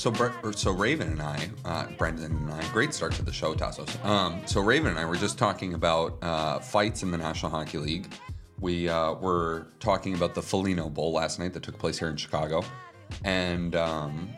[0.00, 0.14] So,
[0.52, 4.02] so Raven and I, uh, Brendan and I, great start to the show, Tassos.
[4.02, 7.76] Um, so Raven and I were just talking about uh, fights in the National Hockey
[7.76, 8.10] League.
[8.60, 12.16] We uh, were talking about the Foligno Bowl last night that took place here in
[12.16, 12.64] Chicago,
[13.24, 14.30] and um,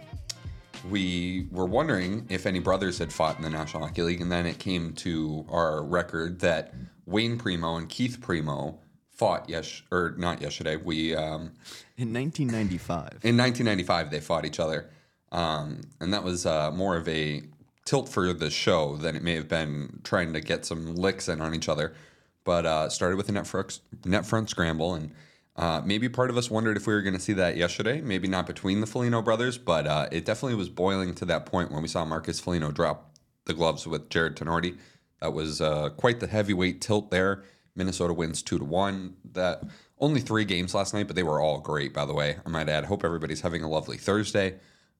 [0.91, 4.47] we were wondering if any brothers had fought in the National Hockey League, and then
[4.47, 6.75] it came to our record that
[7.07, 8.81] Wayne Primeau and Keith Primeau
[9.13, 10.75] fought yes or not yesterday.
[10.75, 11.53] We um,
[11.97, 13.21] In 1995.
[13.23, 14.91] in 1995 they fought each other,
[15.33, 17.43] um, and that was uh, more of a
[17.85, 21.41] tilt for the show than it may have been trying to get some licks in
[21.41, 21.95] on each other.
[22.45, 25.13] But uh, started with a net front, net front scramble, and
[25.57, 28.01] uh, maybe part of us wondered if we were going to see that yesterday.
[28.01, 31.71] Maybe not between the Foligno brothers, but uh, it definitely was boiling to that point
[31.71, 34.79] when we saw Marcus Foligno drop the gloves with Jarred Tinordi.
[35.21, 37.45] That was uh, quite the heavyweight tilt there.
[37.77, 39.15] Minnesota wins two to one.
[39.33, 39.63] That
[39.99, 41.95] only three games last night, but they were all great.
[41.95, 42.87] By the way, I might add.
[42.87, 44.57] Hope everybody's having a lovely Thursday.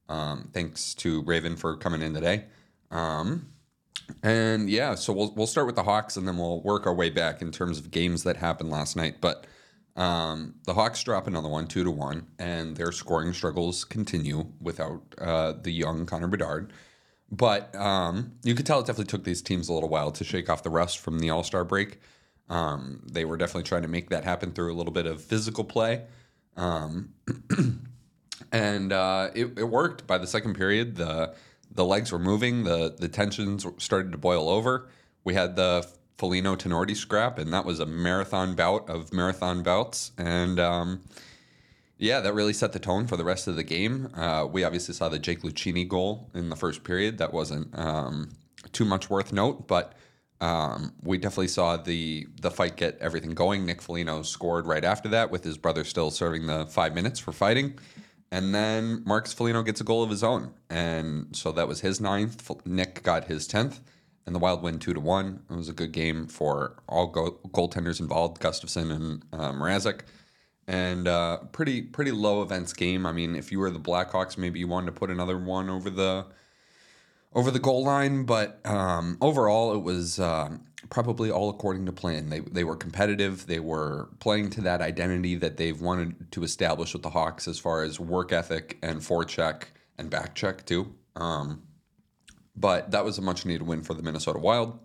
[0.09, 2.45] Um, thanks to Raven for coming in today.
[2.91, 3.47] Um,
[4.21, 7.09] and yeah, so we'll we'll start with the Hawks, and then we'll work our way
[7.09, 9.21] back in terms of games that happened last night.
[9.21, 9.47] But
[9.95, 15.01] um, the Hawks drop another one, two to one, and their scoring struggles continue without
[15.19, 16.73] uh, the young Connor Bedard.
[17.31, 20.49] But um, you could tell it definitely took these teams a little while to shake
[20.49, 21.99] off the rust from the All Star break.
[22.49, 25.63] Um, they were definitely trying to make that happen through a little bit of physical
[25.63, 26.03] play.
[28.51, 30.95] And uh, it, it worked by the second period.
[30.95, 31.33] The
[31.71, 32.63] the legs were moving.
[32.63, 34.89] The the tensions started to boil over.
[35.23, 40.11] We had the Foligno Tinordi scrap, and that was a marathon bout of marathon bouts.
[40.17, 41.01] And um,
[41.97, 44.09] yeah, that really set the tone for the rest of the game.
[44.15, 47.17] Uh, we obviously saw the Jake Lucchini goal in the first period.
[47.17, 48.29] That wasn't um,
[48.71, 49.93] too much worth note, but
[50.41, 53.65] um, we definitely saw the the fight get everything going.
[53.65, 57.31] Nick Foligno scored right after that, with his brother still serving the five minutes for
[57.31, 57.79] fighting.
[58.33, 62.01] And then Marcus Foligno gets a goal of his own, and so that was his
[62.01, 62.49] ninth.
[62.65, 63.79] Nick got his tenth,
[64.25, 65.43] and the Wild win two to one.
[65.51, 69.99] It was a good game for all go- goaltenders involved, Gustavsson and uh, Mrazek
[70.67, 73.05] and uh, pretty pretty low events game.
[73.05, 75.91] I mean, if you were the Blackhawks, maybe you wanted to put another one over
[75.91, 76.25] the
[77.35, 82.29] over the goal line, but um, overall, it was um probably all according to plan.
[82.29, 83.47] They they were competitive.
[83.47, 87.59] They were playing to that identity that they've wanted to establish with the Hawks as
[87.59, 89.63] far as work ethic and forecheck
[89.97, 90.93] and back check too.
[91.15, 91.63] Um,
[92.55, 94.79] but that was a much needed win for the Minnesota Wild.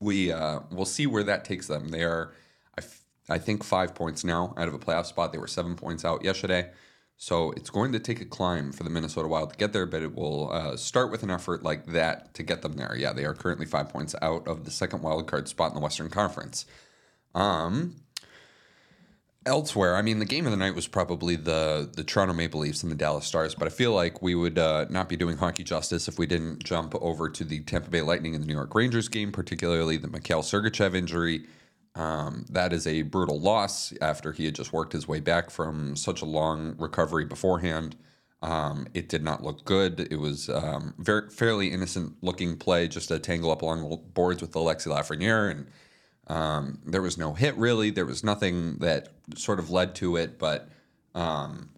[0.00, 1.88] We uh, we'll see where that takes them.
[1.88, 2.32] They are,
[2.78, 5.32] I, f- I think, five points now out of a playoff spot.
[5.32, 6.70] They were seven points out yesterday.
[7.18, 10.02] So it's going to take a climb for the Minnesota Wild to get there, but
[10.02, 12.94] it will uh, start with an effort like that to get them there.
[12.94, 15.80] Yeah, they are currently five points out of the second wild card spot in the
[15.80, 16.66] Western Conference.
[17.34, 17.96] Um,
[19.46, 22.82] elsewhere, I mean, the game of the night was probably the the Toronto Maple Leafs
[22.82, 25.64] and the Dallas Stars, but I feel like we would uh, not be doing hockey
[25.64, 28.74] justice if we didn't jump over to the Tampa Bay Lightning and the New York
[28.74, 31.46] Rangers game, particularly the Mikhail Sergachev injury.
[31.96, 35.96] Um, that is a brutal loss after he had just worked his way back from
[35.96, 37.96] such a long recovery beforehand.
[38.42, 40.06] Um, it did not look good.
[40.10, 44.42] It was um, very fairly innocent looking play, just a tangle up along the boards
[44.42, 45.66] with Alexi Lafreniere, and
[46.26, 47.90] um, there was no hit really.
[47.90, 50.68] There was nothing that sort of led to it, but
[51.14, 51.70] um,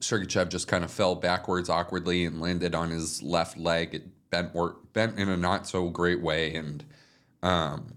[0.00, 3.94] just kind of fell backwards awkwardly and landed on his left leg.
[3.94, 4.54] It bent
[4.94, 6.82] bent in a not so great way, and
[7.42, 7.94] um,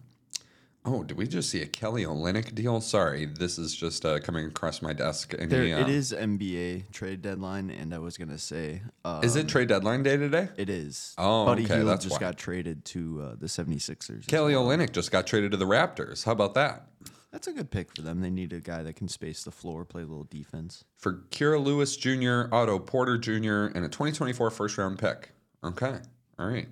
[0.88, 2.81] oh, did we just see a Kelly Olynyk deal?
[2.81, 5.34] Sorry, this is just uh, coming across my desk.
[5.38, 9.22] And There, he, uh, it is NBA trade deadline, and I was gonna say, uh,
[9.24, 10.50] Is it trade deadline day today?
[10.58, 11.14] It is.
[11.18, 12.20] Oh, Buddy okay, Hield that's just why.
[12.20, 14.28] got traded to uh, the 76ers.
[14.28, 14.53] Kelly.
[14.53, 16.24] Olynyk just got traded to the Raptors.
[16.24, 16.88] How about that?
[17.31, 18.22] That's a good pick for them.
[18.22, 20.86] They need a guy that can space the floor, play a little defense.
[20.95, 25.31] For Kira Lewis Jr., Otto Porter Jr., and a 2024 first round pick.
[25.63, 25.98] Okay.
[26.39, 26.68] All right.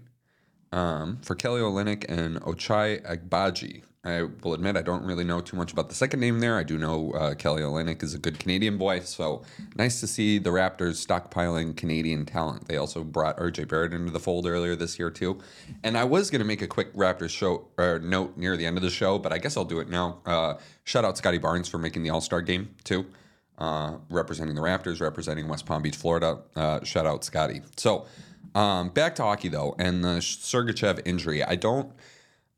[0.72, 3.84] Um, for Kelly Olynyk and Ochai Agbaji.
[4.06, 6.58] I will admit I don't really know too much about the second name there.
[6.58, 9.42] I do know uh, Kelly Olynyk is a good Canadian boy, so
[9.76, 12.68] nice to see the Raptors stockpiling Canadian talent.
[12.68, 15.40] They also brought RJ Barrett into the fold earlier this year too.
[15.84, 18.78] And I was going to make a quick Raptors show or note near the end
[18.78, 20.20] of the show, but I guess I'll do it now.
[20.24, 23.08] Uh, shout out Scottie Barnes for making the All Star game too,
[23.58, 26.42] uh, representing the Raptors, representing West Palm Beach, Florida.
[26.56, 27.64] Uh, shout out Scottie.
[27.76, 28.06] So
[28.54, 31.44] um, back to hockey though, and the Sergachev injury.
[31.44, 31.92] I don't.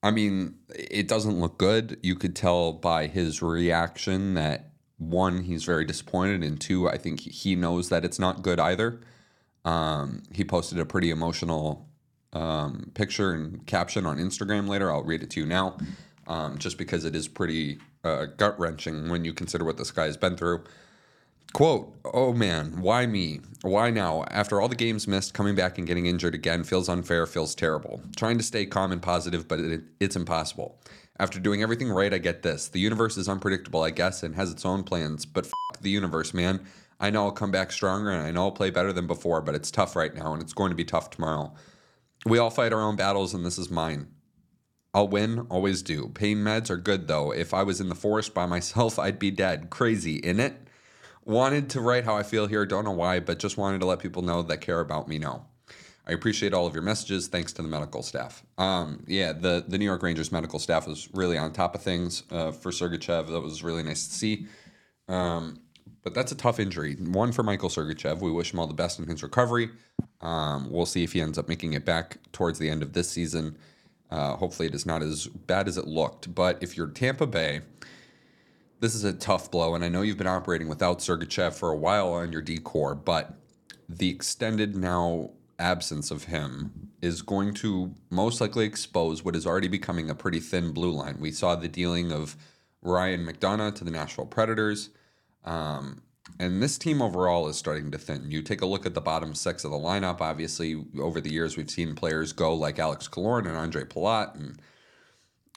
[0.08, 2.00] I mean, it doesn't look good.
[2.02, 7.20] You could tell by his reaction that one, he's very disappointed, and two, I think
[7.20, 9.02] he knows that it's not good either.
[9.66, 11.90] Um, he posted a pretty emotional
[12.32, 14.90] um, picture and caption on Instagram later.
[14.90, 15.78] I'll read it to you now,
[16.26, 20.06] um, just because it is pretty uh, gut wrenching when you consider what this guy
[20.06, 20.64] has been through.
[21.54, 23.40] Quote, oh man, why me?
[23.62, 24.24] Why now?
[24.30, 28.02] After all the games missed, coming back and getting injured again feels unfair, feels terrible.
[28.16, 30.80] Trying to stay calm and positive, but it, it's impossible.
[31.20, 32.68] After doing everything right, I get this.
[32.68, 36.34] The universe is unpredictable, I guess, and has its own plans, but f- the universe,
[36.34, 36.66] man.
[37.00, 39.56] I know I'll come back stronger and I know I'll play better than before, but
[39.56, 41.54] it's tough right now and it's going to be tough tomorrow.
[42.26, 44.08] We all fight our own battles, and this is mine.
[44.94, 46.10] I'll win, always do.
[46.10, 47.32] Pain meds are good though.
[47.32, 49.70] If I was in the forest by myself, I'd be dead.
[49.70, 50.67] Crazy, in it?
[51.28, 54.00] Wanted to write how I feel here, don't know why, but just wanted to let
[54.00, 55.46] people know that care about me know.
[56.08, 57.28] I appreciate all of your messages.
[57.28, 58.44] Thanks to the medical staff.
[58.58, 62.24] Um, yeah, the, the New York Rangers medical staff was really on top of things
[62.32, 63.28] uh, for Sergachev.
[63.28, 64.48] That was really nice to see.
[65.10, 65.60] Um,
[66.02, 66.96] but that's a tough injury.
[66.96, 68.22] One for Michael Sergachev.
[68.22, 69.70] We wish him all the best in his recovery.
[70.22, 73.10] Um, we'll see if he ends up making it back towards the end of this
[73.10, 73.58] season.
[74.10, 76.34] Uh, hopefully, it is not as bad as it looked.
[76.34, 77.64] But if you're Tampa Bay,
[78.80, 79.76] this is a tough blow.
[79.76, 82.96] And I know you've been operating without Sergachev for a while on your D core,
[82.96, 83.34] but
[83.90, 89.68] the extended now absence of him is going to most likely expose what is already
[89.68, 91.18] becoming a pretty thin blue line.
[91.20, 92.36] We saw the dealing of
[92.82, 94.90] Ryan McDonagh to the Nashville Predators.
[95.44, 96.02] Um,
[96.40, 98.30] and this team overall is starting to thin.
[98.30, 100.22] You take a look at the bottom six of the lineup.
[100.22, 104.60] Obviously, over the years, we've seen players go like Alex Killorn and Ondrej Palat and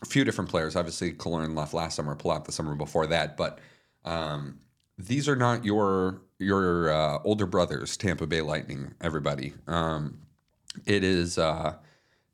[0.02, 0.76] a few different players.
[0.76, 3.37] Obviously, Killorn left last summer, Palat the summer before that.
[3.37, 3.58] But
[4.05, 4.61] um,
[4.99, 8.94] these are not your your uh, older brothers, Tampa Bay Lightning.
[9.00, 10.20] Everybody, um,
[10.87, 11.75] it is uh,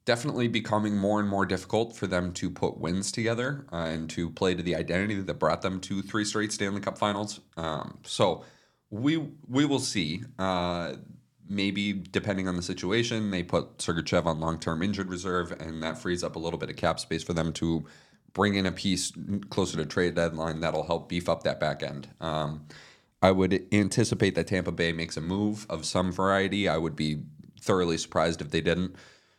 [0.05, 4.31] definitely becoming more and more difficult for them to put wins together uh, and to
[4.31, 7.41] play to the identity that brought them to three straight Stanley Cup Finals.
[7.57, 8.45] Um, so
[8.91, 9.17] we
[9.49, 10.23] we will see.
[11.49, 15.99] Maybe depending on the situation, they put Sergachev on long term injured reserve, and that
[15.99, 17.87] frees up a little bit of cap space for them to
[18.33, 19.13] bring in a piece
[19.49, 22.09] closer to trade deadline that'll help beef up that back end.
[22.21, 22.67] Um,
[23.23, 26.69] I would anticipate that Tampa Bay makes a move of some variety.
[26.69, 27.23] I would be
[27.61, 28.95] thoroughly surprised if they didn't.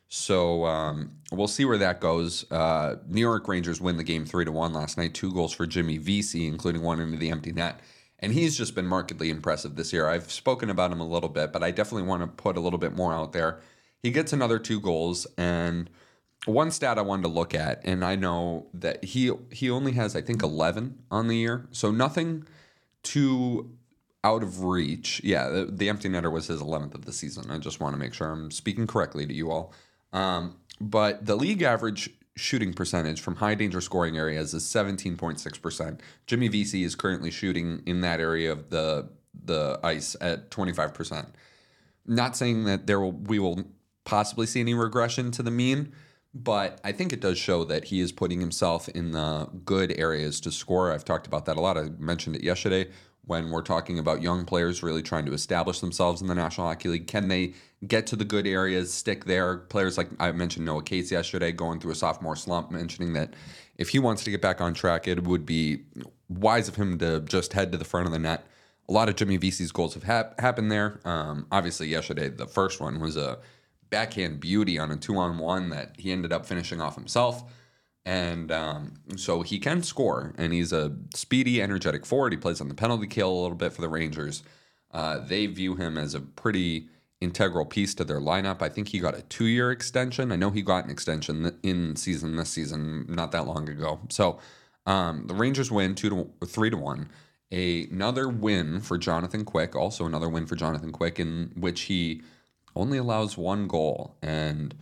[0.09, 2.49] So um, we'll see where that goes.
[2.51, 5.13] Uh, New York Rangers win the game three to one last night.
[5.13, 7.81] Two goals for Jimmy Vesey, including one into the empty net,
[8.19, 10.07] and he's just been markedly impressive this year.
[10.07, 12.79] I've spoken about him a little bit, but I definitely want to put a little
[12.79, 13.59] bit more out there.
[14.01, 15.89] He gets another two goals, and
[16.45, 20.15] one stat I wanted to look at, and I know that he he only has
[20.15, 22.45] I think eleven on the year, so nothing
[23.03, 23.71] too
[24.23, 25.21] out of reach.
[25.23, 27.51] Yeah, the, the empty netter was his eleventh of the season.
[27.51, 29.73] I just want to make sure I'm speaking correctly to you all.
[30.13, 35.99] Um, but the league average shooting percentage from high danger scoring areas is 17.6%.
[36.27, 39.09] Jimmy Vesey is currently shooting in that area of the
[39.45, 41.27] the ice at 25%.
[42.05, 43.63] Not saying that there will we will
[44.05, 45.93] possibly see any regression to the mean,
[46.33, 50.39] but I think it does show that he is putting himself in the good areas
[50.41, 50.91] to score.
[50.91, 51.77] I've talked about that a lot.
[51.77, 52.89] I mentioned it yesterday
[53.27, 56.89] when we're talking about young players really trying to establish themselves in the National Hockey
[56.89, 57.07] League.
[57.07, 57.53] Can they
[57.85, 59.57] get to the good areas, stick there?
[59.57, 63.33] Players like I mentioned Noah Cates yesterday going through a sophomore slump, mentioning that
[63.77, 65.83] if he wants to get back on track, it would be
[66.29, 68.47] wise of him to just head to the front of the net.
[68.89, 71.01] A lot of Jimmy Vesey's goals have hap- happened there.
[71.03, 73.39] Um, obviously, yesterday, the first one was a
[73.89, 77.43] backhand beauty on a two on one that he ended up finishing off himself.
[78.07, 82.31] And um, so he can score, and he's a speedy, energetic forward.
[82.31, 84.43] He plays on the penalty kill a little bit for the Rangers.
[84.93, 86.87] Uh, they view him as a pretty
[87.19, 88.61] integral piece to their lineup.
[88.61, 90.31] I think he got a two year extension.
[90.31, 93.99] I know he got an extension in season this season not that long ago.
[94.07, 94.39] So
[94.85, 96.09] um, the Rangers win two
[96.39, 97.09] to three to one.
[97.51, 102.21] another win for Jonathan Quick, also another win for Jonathan Quick, in which he
[102.73, 104.73] only allows one goal and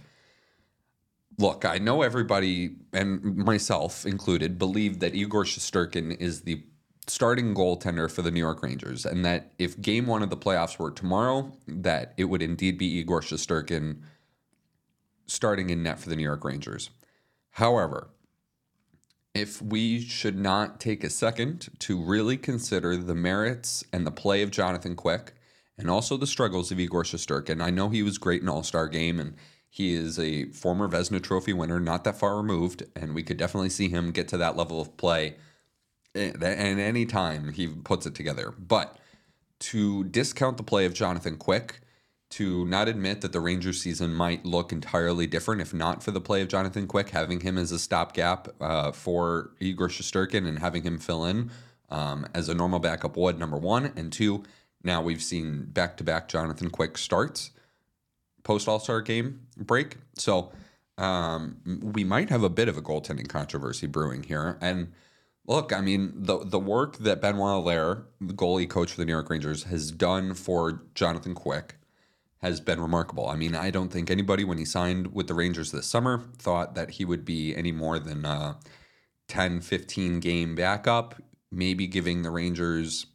[1.37, 6.63] look, I know everybody and myself included believe that Igor Shesterkin is the
[7.07, 10.79] starting goaltender for the New York Rangers, and that if Game One of the playoffs
[10.79, 14.01] were tomorrow, that it would indeed be Igor Shesterkin
[15.27, 16.89] starting in net for the New York Rangers.
[17.51, 18.09] However,
[19.33, 24.41] if we should not take a second to really consider the merits and the play
[24.41, 25.33] of Jonathan Quick
[25.77, 28.87] and also the struggles of Igor Shesterkin, I know he was great in All Star
[28.87, 29.35] Game and
[29.75, 33.69] he is a former Vezina Trophy winner, not that far removed, and we could definitely
[33.69, 35.35] see him get to that level of play
[36.15, 38.53] at any time he puts it together.
[38.57, 38.97] But
[39.59, 41.81] to discount the play of Jonathan Quick,
[42.29, 46.21] to not admit that the Rangers season might look entirely different if not for the
[46.21, 50.83] play of Jonathan Quick, having him as a stopgap uh, for Igor Shesterkin and having
[50.83, 51.51] him fill in
[51.89, 53.91] um, as a normal backup would, number one.
[53.97, 54.43] And two,
[54.85, 57.51] now we've seen back to back Jonathan Quick starts
[58.45, 59.97] post All Star game break.
[60.13, 60.53] So
[60.97, 61.57] um,
[61.93, 64.57] we might have a bit of a goaltending controversy brewing here.
[64.61, 64.93] And
[65.47, 69.11] Look, I mean, the the work that Benoit Allaire, the goalie coach for the New
[69.11, 71.75] York Rangers, has done for Jonathan Quick
[72.41, 73.27] has been remarkable.
[73.27, 76.75] I mean, I don't think anybody, when he signed with the Rangers this summer, thought
[76.75, 78.57] that he would be any more than a
[79.27, 81.15] 10, 15 game backup,
[81.51, 83.07] maybe giving the Rangers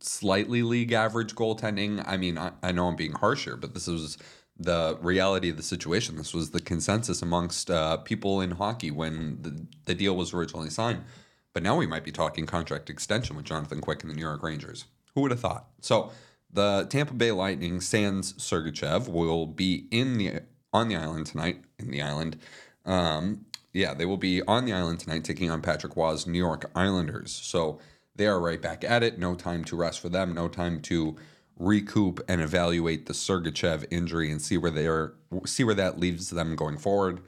[0.00, 2.02] slightly league average goaltending.
[2.06, 4.18] I mean, I, I know I'm being harsher, but this was
[4.56, 6.16] the reality of the situation.
[6.16, 10.70] This was the consensus amongst uh, people in hockey when the, the deal was originally
[10.70, 11.04] signed.
[11.52, 14.42] But now we might be talking contract extension with Jonathan Quick and the New York
[14.42, 14.84] Rangers.
[15.14, 15.66] Who would have thought?
[15.80, 16.10] So
[16.52, 20.40] the Tampa Bay Lightning sans Sergachev will be in the
[20.72, 21.62] on the island tonight.
[21.78, 22.36] In the island,
[22.84, 26.70] um, yeah, they will be on the island tonight, taking on Patrick Roy's New York
[26.74, 27.32] Islanders.
[27.32, 27.80] So
[28.16, 29.18] they are right back at it.
[29.18, 30.34] No time to rest for them.
[30.34, 31.16] No time to
[31.56, 35.14] recoup and evaluate the Sergachev injury and see where they are,
[35.46, 37.20] see where that leaves them going forward.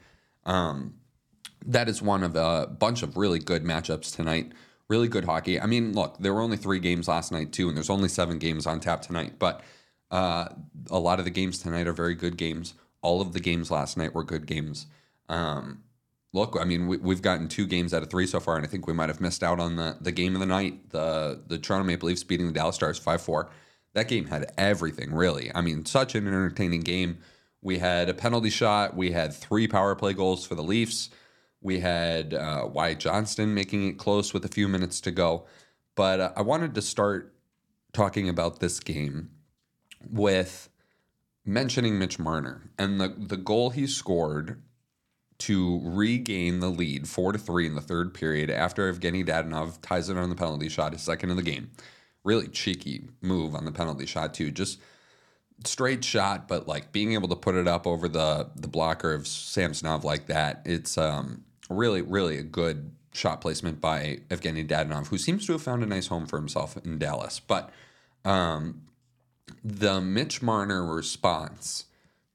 [0.45, 0.95] Um,
[1.65, 4.53] that is one of a bunch of really good matchups tonight
[4.89, 5.59] really good hockey.
[5.59, 8.39] I mean, look, there were only three games last night too, and there's only seven
[8.39, 9.33] games on tap tonight.
[9.39, 9.61] But
[10.11, 10.49] uh,
[10.89, 12.73] a lot of the games tonight are very good games.
[13.01, 14.87] All of the games last night were good games.
[15.29, 15.83] Um,
[16.33, 18.69] look, I mean, we, have gotten two games out of three so far, and I
[18.69, 21.57] think we might have missed out on the the game of the night, the the
[21.57, 23.49] Toronto Maple Leafs beating the Dallas Stars five four.
[23.93, 25.51] That game had everything, really.
[25.55, 27.17] I mean, such an entertaining game.
[27.61, 28.95] We had a penalty shot.
[28.95, 31.09] We had three power play goals for the Leafs.
[31.61, 35.45] We had uh, Wyatt Johnston making it close with a few minutes to go.
[35.95, 37.33] But uh, I wanted to start
[37.93, 39.31] talking about this game
[40.07, 40.69] with
[41.43, 44.61] mentioning Mitch Marner and the, the goal he scored
[45.39, 50.09] to regain the lead four to three in the third period after Evgeny Dadonov ties
[50.09, 51.71] it on the penalty shot, his second of the game.
[52.23, 54.51] Really cheeky move on the penalty shot too.
[54.51, 54.79] Just
[55.63, 59.27] straight shot, but like being able to put it up over the the blocker of
[59.27, 65.17] Samsonov like that, it's um really, really a good shot placement by Evgeny Dadonov, who
[65.17, 67.39] seems to have found a nice home for himself in Dallas.
[67.39, 67.71] But
[68.23, 68.83] um,
[69.63, 71.85] the Mitch Marner response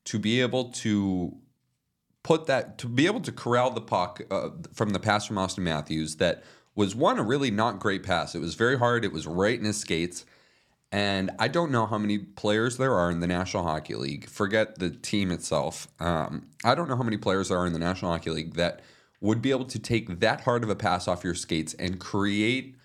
[0.05, 1.37] to be able to
[2.23, 5.59] put that, to be able to corral the puck uh, from the pass from Auston
[5.59, 8.35] Matthews that was one, a really not great pass.
[8.35, 10.25] It was very hard, it was right in his skates.
[10.91, 14.29] And I don't know how many players there are in the National Hockey League.
[14.29, 15.89] Forget the team itself.
[15.99, 18.81] Um, I don't know how many players there are in the National Hockey League that
[19.23, 22.77] would be able to take that hard of a pass off your skates and create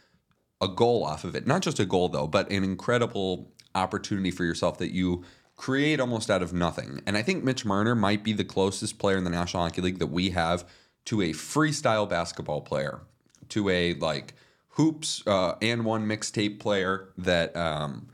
[0.62, 1.46] a goal off of it.
[1.46, 5.25] Not just a goal, though, but an incredible opportunity for yourself that you
[5.58, 7.02] create almost out of nothing.
[7.06, 10.00] And I think Mitch Marner might be the closest player in the National Hockey League
[10.00, 10.64] that we have
[11.06, 13.02] to a freestyle basketball player,
[13.50, 14.36] to a like
[14.70, 18.08] hoops uh, and one mixtape player that um,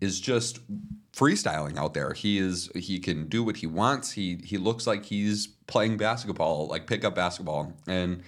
[0.00, 0.60] is just
[1.12, 2.12] freestyling out there.
[2.12, 4.12] He is he can do what he wants.
[4.12, 8.22] He he looks like he's playing basketball, like pickup basketball, and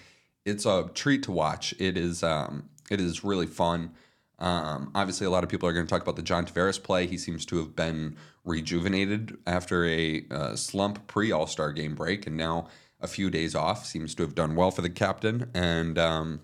[0.45, 1.75] it's a treat to watch.
[1.79, 3.93] It is um, it is really fun.
[4.39, 7.07] Um, obviously, a lot of people are going to talk about the John Tavares play.
[7.07, 12.27] He seems to have been rejuvenated after a uh, slump pre All Star game break,
[12.27, 12.69] and now
[13.01, 13.85] a few days off.
[13.87, 15.51] Seems to have done well for the captain.
[15.55, 16.41] And um,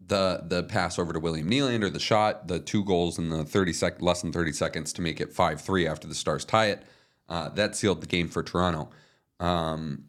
[0.00, 3.72] the the pass over to William Nylander, the shot, the two goals in the thirty
[3.72, 6.82] sec less than thirty seconds to make it five three after the Stars tie it.
[7.28, 8.88] Uh, that sealed the game for Toronto.
[9.40, 10.04] Um,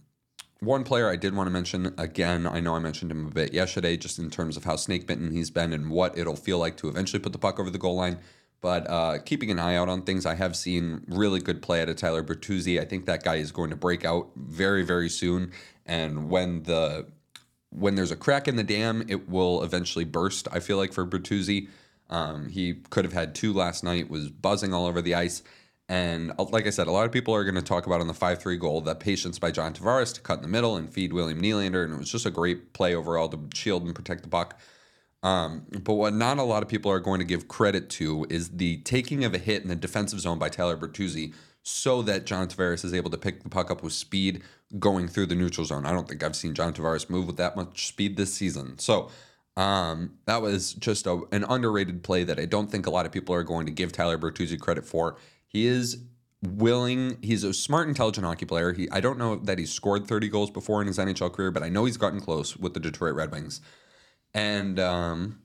[0.59, 3.53] one player I did want to mention again, I know I mentioned him a bit
[3.53, 6.77] yesterday, just in terms of how snake bitten he's been and what it'll feel like
[6.77, 8.19] to eventually put the puck over the goal line.
[8.59, 11.89] But uh, keeping an eye out on things, I have seen really good play out
[11.89, 12.81] of Tyler Bertuzzi.
[12.81, 15.51] I think that guy is going to break out very, very soon.
[15.85, 17.05] And when the
[17.69, 20.47] when there's a crack in the dam, it will eventually burst.
[20.51, 21.67] I feel like for Bertuzzi,
[22.09, 24.09] um, he could have had two last night.
[24.09, 25.43] Was buzzing all over the ice.
[25.89, 28.07] And uh, like I said, a lot of people are going to talk about on
[28.07, 30.91] the 5 3 goal that patience by John Tavares to cut in the middle and
[30.91, 31.83] feed William Nylander.
[31.83, 34.59] And it was just a great play overall to shield and protect the puck.
[35.23, 38.49] Um, but what not a lot of people are going to give credit to is
[38.49, 42.47] the taking of a hit in the defensive zone by Tyler Bertuzzi so that John
[42.47, 44.41] Tavares is able to pick the puck up with speed
[44.79, 45.85] going through the neutral zone.
[45.85, 48.77] I don't think I've seen John Tavares move with that much speed this season.
[48.79, 49.09] So
[49.57, 53.11] um, that was just a, an underrated play that I don't think a lot of
[53.11, 55.17] people are going to give Tyler Bertuzzi credit for.
[55.47, 56.03] He is
[56.43, 57.17] willing.
[57.21, 58.73] He's a smart, intelligent hockey player.
[58.73, 61.63] He I don't know that he's scored 30 goals before in his NHL career, but
[61.63, 63.61] I know he's gotten close with the Detroit Red Wings.
[64.33, 65.39] And um,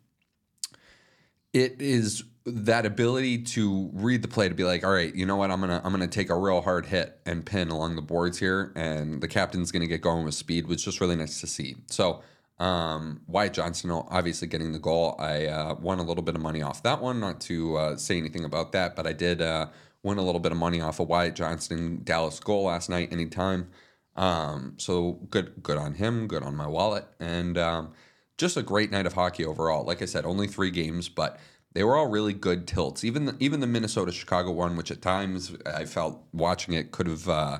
[1.52, 5.36] it is that ability to read the play to be like, all right, you know
[5.36, 8.38] what, I'm gonna I'm gonna take a real hard hit and pin along the boards
[8.38, 11.76] here, and the captain's gonna get going with speed was just really nice to see.
[11.86, 12.22] So
[12.58, 15.16] um, Wyatt Johnston obviously getting the goal.
[15.18, 17.20] I uh, won a little bit of money off that one.
[17.20, 19.66] Not to uh, say anything about that, but I did uh,
[20.02, 23.12] win a little bit of money off of Wyatt Johnston Dallas goal last night.
[23.12, 23.68] Anytime.
[24.14, 26.26] Um, so good, good on him.
[26.26, 27.06] Good on my wallet.
[27.18, 27.92] And um,
[28.36, 29.84] just a great night of hockey overall.
[29.84, 31.38] Like I said, only three games, but
[31.72, 33.04] they were all really good tilts.
[33.04, 37.06] Even the, even the Minnesota Chicago one, which at times I felt watching it could
[37.06, 37.58] have uh,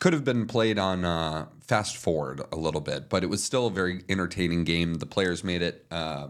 [0.00, 3.68] could have been played on uh, fast forward a little bit, but it was still
[3.68, 4.94] a very entertaining game.
[4.94, 6.28] The players made it uh,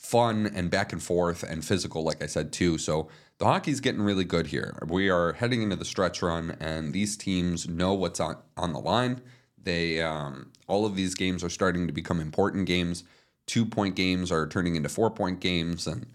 [0.00, 2.78] fun and back and forth and physical, like I said too.
[2.78, 4.78] So the hockey's getting really good here.
[4.86, 8.80] We are heading into the stretch run, and these teams know what's on on the
[8.80, 9.20] line.
[9.62, 13.04] They um, all of these games are starting to become important games.
[13.46, 16.06] Two point games are turning into four point games, and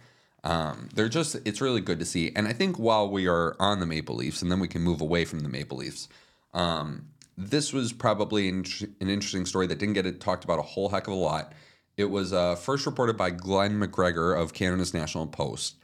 [0.44, 2.32] um, they're just it's really good to see.
[2.36, 5.00] And I think while we are on the Maple Leafs, and then we can move
[5.00, 6.10] away from the Maple Leafs.
[6.56, 8.64] Um, this was probably an,
[9.02, 11.54] interesting story that didn't get it talked about a whole heck of a lot.
[11.98, 15.76] It was uh, first reported by Glenn McGregor of Canada's National Post,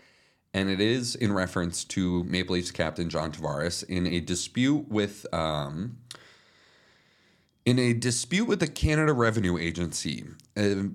[0.54, 5.26] and it is in reference to Maple Leafs captain John Tavares in a dispute with
[5.34, 5.98] um,
[7.66, 10.26] in a dispute with the Canada Revenue Agency.
[10.58, 10.90] Uh,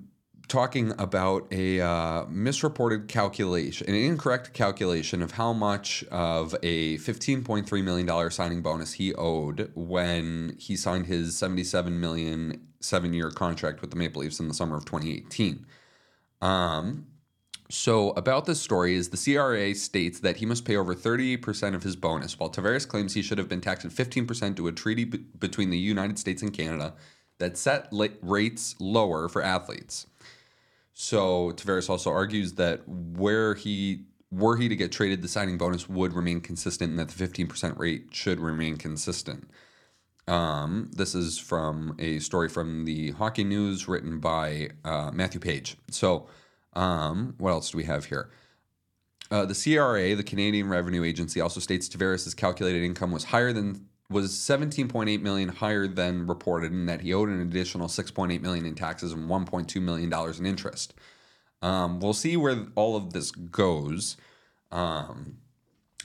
[0.47, 7.83] talking about a uh, misreported calculation, an incorrect calculation of how much of a $15.3
[7.83, 13.91] million signing bonus he owed when he signed his $77 million seven year contract with
[13.91, 15.65] the Maple Leafs in the summer of 2018.
[16.41, 17.07] Um,
[17.69, 21.83] so, about this story is the CRA states that he must pay over 30% of
[21.83, 25.03] his bonus, while Tavares claims he should have been taxed at 15% to a treaty
[25.03, 26.93] b- between the United States and Canada
[27.39, 30.07] that set la- rates lower for athletes.
[30.93, 35.87] So Tavares also argues that where he were he to get traded, the signing bonus
[35.87, 39.49] would remain consistent, and that the 15% rate should remain consistent.
[40.27, 45.77] Um, this is from a story from the Hockey News written by uh, Matthew Page.
[45.89, 46.27] So,
[46.73, 48.29] um, what else do we have here?
[49.31, 53.87] Uh, the CRA, the Canadian Revenue Agency, also states Tavares' calculated income was higher than
[54.09, 58.73] was 17.8 million higher than reported, and that he owed an additional 6.8 million in
[58.73, 60.93] taxes and 1.2 million dollars in interest.
[61.61, 64.17] Um, we'll see where all of this goes.
[64.71, 65.37] Um,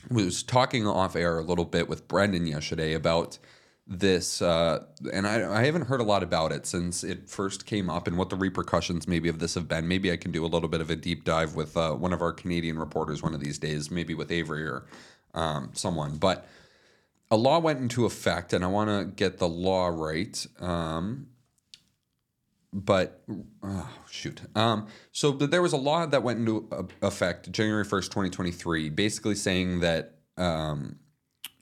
[0.09, 3.37] was talking off air a little bit with Brendan yesterday about
[3.85, 7.89] this, uh, and I, I haven't heard a lot about it since it first came
[7.89, 9.87] up and what the repercussions maybe of this have been.
[9.87, 12.21] Maybe I can do a little bit of a deep dive with uh, one of
[12.21, 14.85] our Canadian reporters one of these days, maybe with Avery or
[15.33, 16.15] um, someone.
[16.15, 16.47] But
[17.29, 20.45] a law went into effect, and I want to get the law right.
[20.61, 21.27] Um,
[22.71, 23.21] but
[23.61, 24.41] oh, shoot.
[24.55, 26.67] Um, so there was a law that went into
[27.01, 30.99] effect January 1st, 2023, basically saying that um,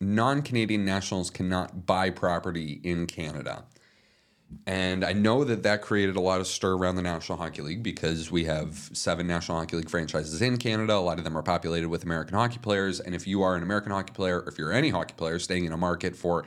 [0.02, 3.64] non Canadian nationals cannot buy property in Canada.
[4.68, 7.84] And I know that that created a lot of stir around the National Hockey League
[7.84, 10.96] because we have seven National Hockey League franchises in Canada.
[10.96, 13.00] A lot of them are populated with American hockey players.
[13.00, 15.66] And if you are an American hockey player, or if you're any hockey player staying
[15.66, 16.46] in a market for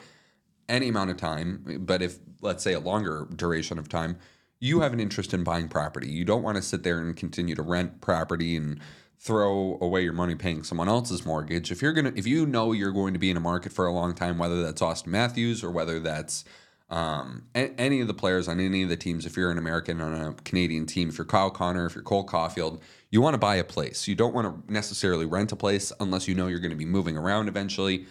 [0.69, 4.19] any amount of time, but if, let's say, a longer duration of time,
[4.61, 6.11] you have an interest in buying property.
[6.11, 8.81] You don't want to sit there and continue to rent property and
[9.19, 11.71] throw away your money paying someone else's mortgage.
[11.71, 13.93] If you're gonna, if you know you're going to be in a market for a
[13.93, 16.45] long time, whether that's Auston Matthews or whether that's
[16.91, 20.15] um, any of the players on any of the teams, if you're an American on
[20.15, 23.57] a Canadian team, if you're Kyle Connor, if you're Cole Caufield, you want to buy
[23.57, 24.07] a place.
[24.07, 26.85] You don't want to necessarily rent a place unless you know you're going to be
[26.85, 28.07] moving around eventually.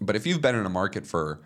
[0.00, 1.40] But if you've been in a market for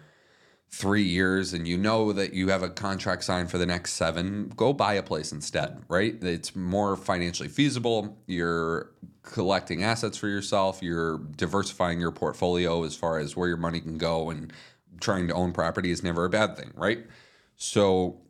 [0.72, 4.50] three years and you know that you have a contract signed for the next seven,
[4.56, 6.16] go buy a place instead, right?
[6.22, 8.16] It's more financially feasible.
[8.26, 8.90] You're
[9.22, 13.98] collecting assets for yourself, you're diversifying your portfolio as far as where your money can
[13.98, 14.52] go and
[15.00, 17.04] trying to own property is never a bad thing, right?
[17.56, 18.22] So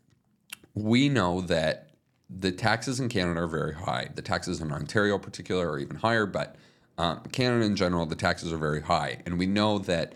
[0.74, 1.90] we know that
[2.28, 4.08] the taxes in Canada are very high.
[4.14, 6.56] The taxes in Ontario, in particular, are even higher, but
[6.98, 9.22] um, Canada in general, the taxes are very high.
[9.26, 10.14] And we know that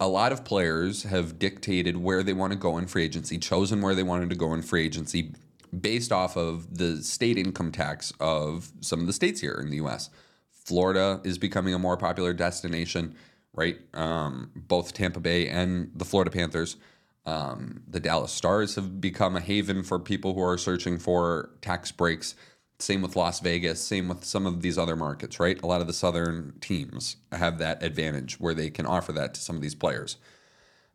[0.00, 3.80] a lot of players have dictated where they want to go in free agency, chosen
[3.80, 5.32] where they wanted to go in free agency
[5.78, 9.76] based off of the state income tax of some of the states here in the
[9.76, 10.10] US.
[10.50, 13.14] Florida is becoming a more popular destination
[13.54, 13.78] right?
[13.94, 16.76] Um, both Tampa Bay and the Florida Panthers.
[17.26, 21.90] Um, the Dallas Stars have become a haven for people who are searching for tax
[21.90, 22.34] breaks.
[22.84, 25.60] Same with Las Vegas, same with some of these other markets, right?
[25.62, 29.40] A lot of the southern teams have that advantage where they can offer that to
[29.40, 30.18] some of these players.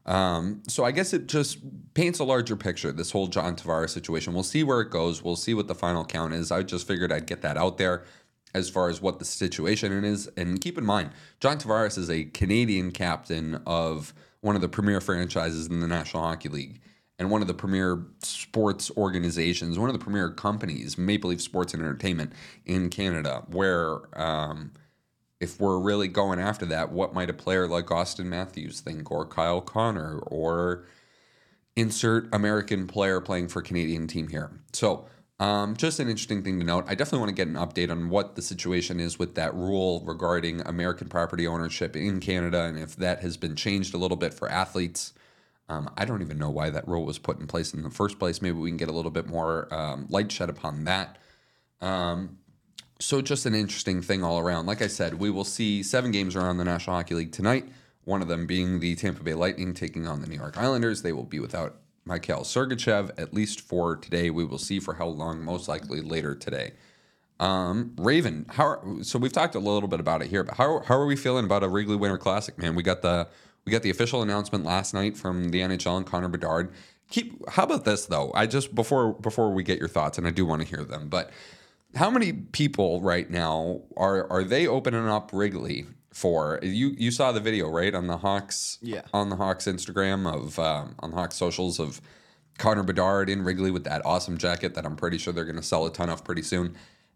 [0.06, 1.58] Um, so I guess it just
[1.96, 4.34] paints a larger picture, this whole John Tavares situation.
[4.34, 5.24] We'll see where it goes.
[5.24, 6.52] We'll see what the final count is.
[6.52, 8.06] I just figured I'd get that out there
[8.54, 10.30] as far as what the situation is.
[10.38, 15.02] And keep in mind, John Tavares is a Canadian captain of one of the premier
[15.02, 16.82] franchises in the National Hockey League
[17.20, 21.74] and one of the premier sports organizations, one of the premier companies, Maple Leaf Sports
[21.74, 22.34] and Entertainment
[22.66, 24.72] in Canada, where um,
[25.40, 29.26] if we're really going after that, what might a player like Auston Matthews think, or
[29.28, 30.86] Kyle Connor, or
[31.76, 34.50] insert American player playing for Canadian team here?
[34.74, 35.06] So
[35.40, 36.84] Um, just an interesting thing to note.
[36.88, 40.02] I definitely want to get an update on what the situation is with that rule
[40.06, 44.34] regarding American property ownership in Canada and if that has been changed a little bit
[44.34, 45.14] for athletes.
[45.70, 48.18] Um, I don't even know why that rule was put in place in the first
[48.18, 48.42] place.
[48.42, 51.18] Maybe we can get a little bit more um, light shed upon that.
[51.80, 52.40] Um,
[53.00, 54.66] so, just an interesting thing all around.
[54.66, 57.70] Like I said, we will see seven games around the National Hockey League tonight.
[58.04, 61.02] One of them being the Tampa Bay Lightning taking on the New York Islanders.
[61.02, 64.30] They will be without Mikhail Sergachev, at least for today.
[64.30, 66.74] We will see for how long, most likely later today.
[67.40, 70.80] Um, Raven, how are, so we've talked a little bit about it here, but how,
[70.80, 72.76] how are we feeling about a Wrigley Winter Classic, man?
[72.76, 73.30] We got the
[73.66, 76.72] we got the official announcement last night from the NHL and Connor Bedard.
[77.10, 78.32] Keep how about this though?
[78.36, 81.10] I just before before we get your thoughts, and I do want to hear them,
[81.10, 81.32] but
[81.96, 87.32] how many people right now are are they opening up Wrigley for you you saw
[87.32, 89.02] the video right on the Hawks Yeah.
[89.14, 92.00] on the Hawks Instagram of um, on the Hawks socials of
[92.60, 95.64] Connor Bedard in Wrigley with that awesome jacket that I'm pretty sure they're going to
[95.64, 96.76] sell a ton of pretty soon.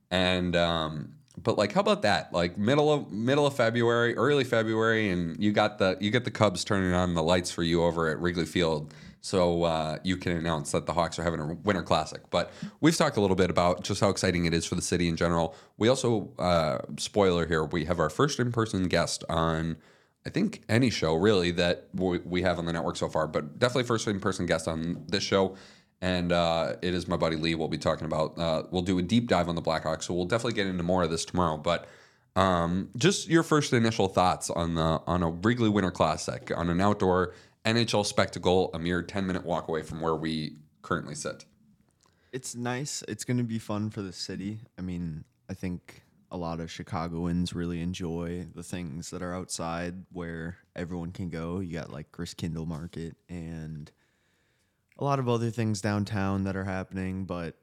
[0.10, 2.32] And um, but like how about that?
[2.34, 6.32] Like middle of middle of February, early February, and you got the you get the
[6.32, 8.94] Cubs turning on the lights for you over at Wrigley Field.
[9.26, 12.22] So uh, you can announce that the Hawks are having a Winter Classic.
[12.30, 15.08] But we've talked a little bit about just how exciting it is for the city
[15.08, 15.56] in general.
[15.78, 19.78] We also, uh, spoiler here, we have our first in-person guest on,
[20.26, 23.60] I think any show really that we we have on the network so far, but
[23.60, 25.56] definitely first in-person guest on this show.
[26.04, 27.56] And uh, it is my buddy Lee.
[27.56, 28.38] We'll be talking about.
[28.38, 31.02] Uh, we'll do a deep dive on the Blackhawks, so we'll definitely get into more
[31.02, 31.56] of this tomorrow.
[31.56, 31.88] But
[32.36, 36.82] um, just your first initial thoughts on the on a Wrigley Winter Classic on an
[36.82, 41.46] outdoor NHL spectacle, a mere ten minute walk away from where we currently sit.
[42.34, 43.02] It's nice.
[43.08, 44.60] It's going to be fun for the city.
[44.78, 50.04] I mean, I think a lot of Chicagoans really enjoy the things that are outside
[50.12, 51.62] where everyone can go.
[51.62, 53.90] You got like Christkindlmarket and
[54.98, 57.56] a lot of other things downtown that are happening, but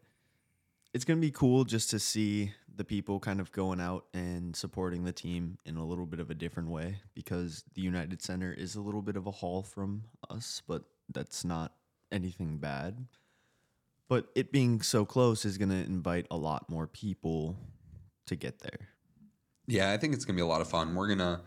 [0.92, 4.56] it's going to be cool just to see the people kind of going out and
[4.56, 8.52] supporting the team in a little bit of a different way because the United Center
[8.52, 11.72] is a little bit of a haul from us, but that's not
[12.10, 13.06] anything bad.
[14.08, 17.56] But it being so close is going to invite a lot more people
[18.26, 18.88] to get there.
[19.70, 20.96] Yeah, I think it's gonna be a lot of fun.
[20.96, 21.42] We're gonna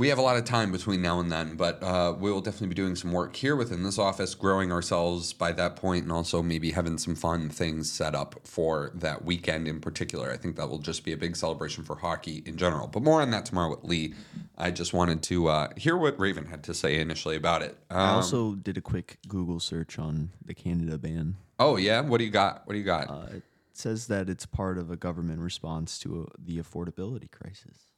[0.00, 2.68] we have a lot of time between now and then, but uh, we will definitely
[2.68, 6.42] be doing some work here within this office, growing ourselves by that point, and also
[6.42, 10.32] maybe having some fun things set up for that weekend in particular.
[10.32, 12.86] I think that will just be a big celebration for hockey in general.
[12.86, 14.14] But more on that tomorrow with Lee.
[14.56, 17.76] I just wanted to uh, hear what Raven had to say initially about it.
[17.90, 21.36] Um, I also did a quick Google search on the Canada ban.
[21.58, 22.66] oh yeah, what do you got?
[22.66, 23.10] What do you got?
[23.10, 23.42] Uh, it
[23.74, 27.89] says that it's part of a government response to a, the affordability crisis.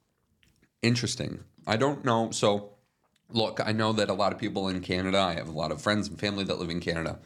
[0.83, 1.39] Interesting.
[1.65, 2.29] I don't know.
[2.31, 2.73] So,
[3.29, 5.81] look, I know that a lot of people in Canada, I have a lot of
[5.81, 7.19] friends and family that live in Canada.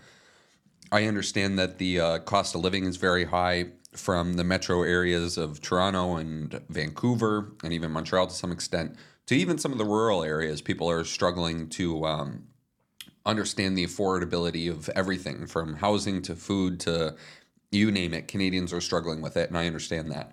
[0.92, 5.38] I understand that the uh, cost of living is very high from the metro areas
[5.38, 9.86] of Toronto and Vancouver and even Montreal to some extent to even some of the
[9.86, 10.62] rural areas.
[10.62, 12.44] People are struggling to um,
[13.26, 17.16] understand the affordability of everything from housing to food to
[17.72, 18.28] you name it.
[18.28, 20.32] Canadians are struggling with it, and I understand that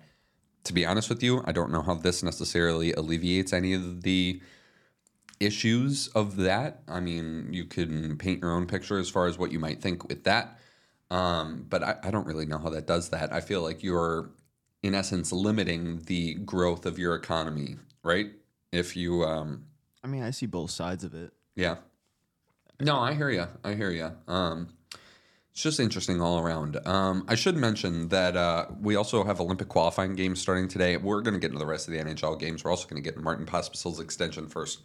[0.65, 4.41] to be honest with you, I don't know how this necessarily alleviates any of the
[5.39, 6.81] issues of that.
[6.87, 10.07] I mean, you can paint your own picture as far as what you might think
[10.07, 10.59] with that.
[11.11, 13.31] Um, but I, I don't really know how that does that.
[13.31, 14.31] I feel like you're,
[14.81, 18.31] in essence, limiting the growth of your economy, right?
[18.71, 19.65] If you, um,
[20.03, 21.31] I mean, I see both sides of it.
[21.55, 21.77] yeah.
[22.81, 23.47] No, I hear you.
[23.63, 24.11] I hear you.
[24.27, 24.67] Um,
[25.55, 26.85] it's just interesting all around.
[26.85, 30.97] Um, I should mention that uh, we also have Olympic qualifying games starting today.
[30.97, 32.65] We're going to get into the rest of the NHL games.
[32.65, 34.81] We're also going to get Martin Pospisil's extension first.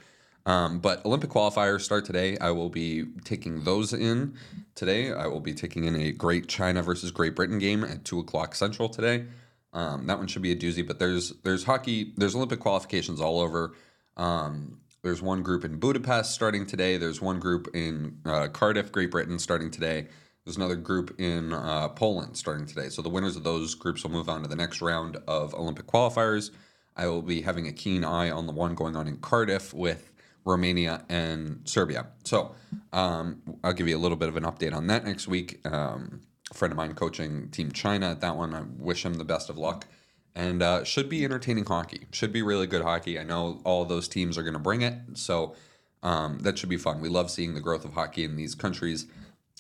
[0.47, 2.39] Um, but Olympic qualifiers start today.
[2.39, 4.37] I will be taking those in
[4.77, 5.13] today.
[5.13, 8.55] I will be taking in a Great China versus Great Britain game at two o'clock
[8.55, 9.25] Central today.
[9.73, 10.87] Um, that one should be a doozy.
[10.87, 12.13] But there's there's hockey.
[12.17, 13.75] There's Olympic qualifications all over.
[14.17, 16.97] Um, there's one group in Budapest starting today.
[16.97, 20.07] There's one group in uh, Cardiff, Great Britain, starting today.
[20.45, 22.89] There's another group in uh, Poland starting today.
[22.89, 25.87] So the winners of those groups will move on to the next round of Olympic
[25.87, 26.51] qualifiers.
[26.97, 30.13] I will be having a keen eye on the one going on in Cardiff with
[30.45, 32.07] Romania and Serbia.
[32.25, 32.55] So
[32.93, 35.61] um, I'll give you a little bit of an update on that next week.
[35.67, 38.55] Um, a friend of mine coaching Team China at that one.
[38.55, 39.87] I wish him the best of luck.
[40.35, 42.07] And uh, should be entertaining hockey.
[42.13, 43.19] Should be really good hockey.
[43.19, 44.95] I know all those teams are going to bring it.
[45.15, 45.55] So
[46.03, 47.01] um, that should be fun.
[47.01, 49.07] We love seeing the growth of hockey in these countries.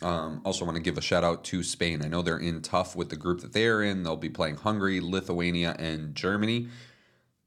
[0.02, 2.02] Um, also, want to give a shout out to Spain.
[2.02, 4.02] I know they're in tough with the group that they are in.
[4.02, 6.68] They'll be playing Hungary, Lithuania, and Germany.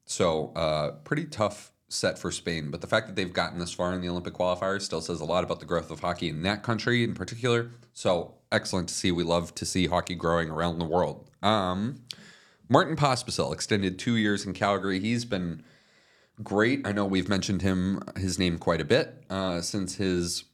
[0.06, 2.72] So, uh, pretty tough set for Spain.
[2.72, 5.26] But the fact that they've gotten this far in the Olympic qualifiers still says a
[5.26, 7.72] lot about the growth of hockey in that country in particular.
[7.94, 9.12] So excellent to see.
[9.12, 11.30] We love to see hockey growing around the world.
[11.42, 12.04] Um,
[12.70, 15.00] Martin Pospisil extended two years in Calgary.
[15.00, 15.64] He's been
[16.42, 16.86] great.
[16.86, 20.46] I know we've mentioned him, his name quite a bit uh, since his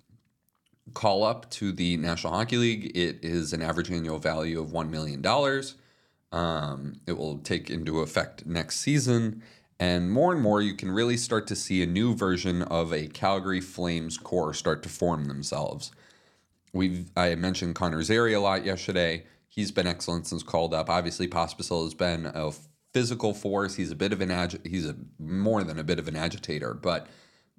[0.93, 2.97] call up to the National Hockey League.
[2.97, 5.25] It is an average annual value of $1 million.
[6.32, 9.43] Um, it will take into effect next season.
[9.80, 13.08] And more and more, you can really start to see a new version of a
[13.08, 15.91] Calgary Flames core start to form themselves.
[16.73, 19.23] We've I mentioned Connor Zary a lot yesterday.
[19.47, 20.89] He's been excellent since called up.
[20.89, 22.52] Obviously, Pospisil has been a
[22.93, 23.75] physical force.
[23.75, 26.73] He's a bit of an agi- he's a more than a bit of an agitator,
[26.73, 27.08] but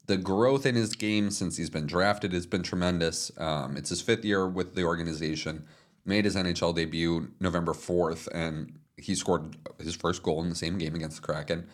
[0.06, 3.30] the growth in his game since he's been drafted has been tremendous.
[3.38, 5.64] Um, it's his fifth year with the organization.
[6.04, 10.78] Made his NHL debut November fourth, and he scored his first goal in the same
[10.78, 11.66] game against the Kraken.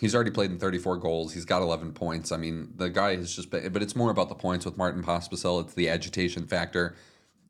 [0.00, 1.32] He's already played in 34 goals.
[1.34, 2.32] He's got 11 points.
[2.32, 5.02] I mean, the guy has just been, but it's more about the points with Martin
[5.02, 5.62] Pospisil.
[5.62, 6.96] It's the agitation factor,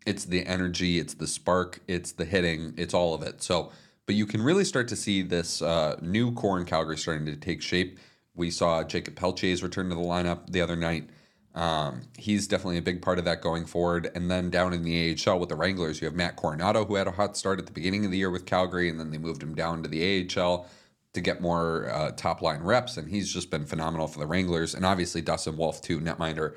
[0.07, 3.43] it's the energy, it's the spark, it's the hitting, it's all of it.
[3.43, 3.73] So,
[4.07, 7.37] but you can really start to see this uh, new core in Calgary starting to
[7.37, 7.99] take shape.
[8.35, 11.09] We saw Jakob Pelletier's return to the lineup the other night.
[11.55, 14.11] Um, he's definitely a big part of that going forward.
[14.15, 17.07] And then down in the AHL with the Wranglers, you have Matt Coronato, who had
[17.07, 19.43] a hot start at the beginning of the year with Calgary, and then they moved
[19.43, 20.67] him down to the AHL
[21.13, 22.97] to get more uh, top line reps.
[22.97, 24.75] And he's just been phenomenal for the Wranglers.
[24.75, 26.57] And obviously, Dustin Wolf, too, netminder,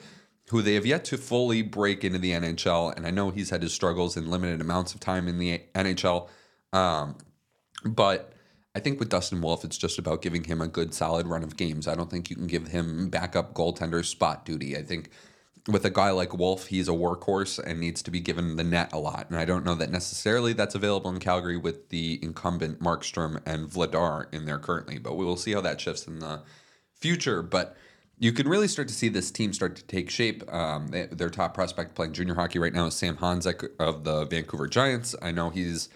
[0.50, 2.96] who they have yet to fully break into the NHL.
[2.98, 6.28] And I know he's had his struggles in limited amounts of time in the NHL.
[6.74, 7.18] Um,
[7.86, 8.34] but
[8.78, 11.58] I think with Dustin Wolf, it's just about giving him a good, solid run of
[11.58, 11.88] games.
[11.88, 14.78] I don't think you can give him backup goaltender spot duty.
[14.78, 15.10] I think
[15.68, 18.94] with a guy like Wolf, he's a workhorse and needs to be given the net
[18.94, 19.32] a lot.
[19.32, 23.68] And I don't know that necessarily that's available in Calgary with the incumbent Markstrom and
[23.68, 26.44] Vladar in there currently, but we will see how that shifts in the
[26.94, 27.42] future.
[27.42, 27.76] But
[28.20, 30.44] you can really start to see this team start to take shape.
[30.54, 34.68] Um, their top prospect playing junior hockey right now is Sam Honzek of the Vancouver
[34.68, 35.16] Giants.
[35.20, 35.90] I know he's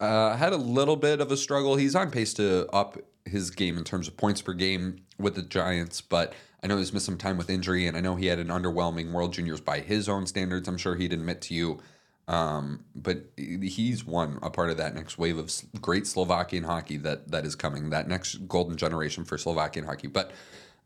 [0.00, 1.76] uh, had a little bit of a struggle.
[1.76, 5.42] He's on pace to up his game in terms of points per game with the
[5.42, 8.38] Giants, but I know he's missed some time with injury, and I know he had
[8.38, 10.66] an underwhelming World Juniors by his own standards.
[10.66, 11.80] I'm sure he'd admit to you.
[12.26, 15.52] Um, but he's one a part of that next wave of
[15.82, 17.90] great Slovakian hockey that that is coming.
[17.90, 20.06] That next golden generation for Slovakian hockey.
[20.06, 20.32] But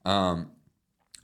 [0.05, 0.51] um,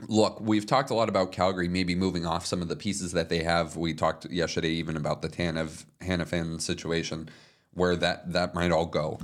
[0.07, 3.29] look, we've talked a lot about Calgary maybe moving off some of the pieces that
[3.29, 3.77] they have.
[3.77, 7.29] We talked yesterday even about the Tanev Hanifin situation
[7.75, 9.19] where that that might all go.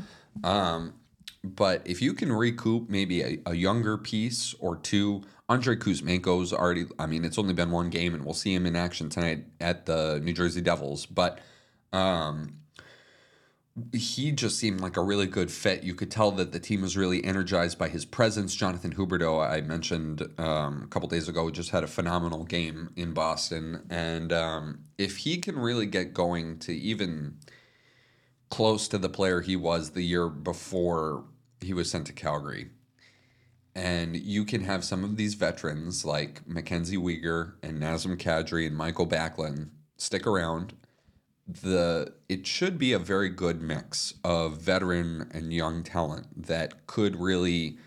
[0.45, 0.95] Um,
[1.43, 6.87] but if you can recoup maybe a, a younger piece or two, Andrei Kuzmenko's already.
[6.99, 9.87] I mean, it's only been one game, and we'll see him in action tonight at
[9.87, 11.07] the New Jersey Devils.
[11.07, 11.41] But
[11.93, 12.61] um,
[13.93, 15.83] he just seemed like a really good fit.
[15.83, 18.55] You could tell that the team was really energized by his presence.
[18.55, 23.13] Jonathan Huberdeau, I mentioned um, a couple days ago, just had a phenomenal game in
[23.13, 27.39] Boston, and um, if he can really get going to even
[28.51, 31.25] close to the player he was the year before
[31.61, 32.71] he was sent to Calgary.
[33.75, 38.77] And you can have some of these veterans like Mackenzie Weegar and Nazem Kadri and
[38.77, 40.75] Michael Backlund stick around.
[41.47, 47.17] The it should be a very good mix of veteran and young talent that could
[47.17, 47.79] really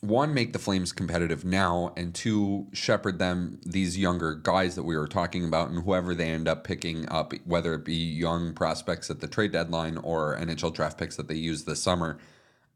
[0.00, 4.96] one make the Flames competitive now, and two shepherd them these younger guys that we
[4.96, 9.10] were talking about, and whoever they end up picking up, whether it be young prospects
[9.10, 12.18] at the trade deadline or NHL draft picks that they use this summer.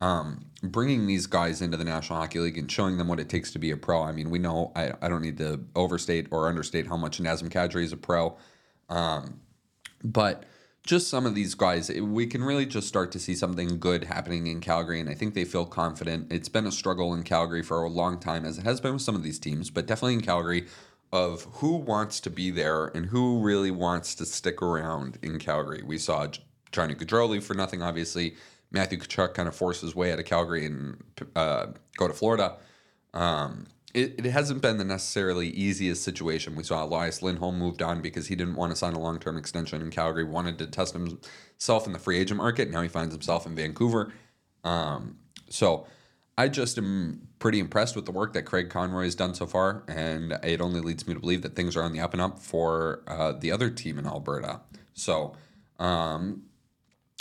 [0.00, 3.52] Um, bringing these guys into the National Hockey League and showing them what it takes
[3.52, 4.02] to be a pro.
[4.02, 7.50] I mean, we know I, I don't need to overstate or understate how much Nazem
[7.50, 8.36] Kadri is a pro,
[8.88, 9.40] um,
[10.02, 10.42] but
[10.84, 14.48] just some of these guys, we can really just start to see something good happening
[14.48, 16.32] in Calgary, and I think they feel confident.
[16.32, 19.02] It's been a struggle in Calgary for a long time, as it has been with
[19.02, 20.66] some of these teams, but definitely in Calgary,
[21.12, 25.82] of who wants to be there and who really wants to stick around in Calgary.
[25.84, 26.26] We saw
[26.72, 28.34] Johnny Gaudreau leave for nothing, obviously.
[28.70, 31.04] Matthew Tkachuk kind of forced his way out of Calgary and
[31.36, 31.66] uh,
[31.96, 32.56] go to Florida.
[33.12, 36.56] Um, it, it hasn't been the necessarily easiest situation.
[36.56, 39.36] We saw Elias Lindholm moved on because he didn't want to sign a long term
[39.36, 42.70] extension in Calgary, wanted to test himself in the free agent market.
[42.70, 44.12] Now he finds himself in Vancouver.
[44.64, 45.86] Um, so
[46.38, 49.82] I just am pretty impressed with the work that Craig Conroy has done so far,
[49.88, 52.38] and it only leads me to believe that things are on the up and up
[52.38, 54.60] for uh, the other team in Alberta.
[54.94, 55.36] So,
[55.78, 56.44] um,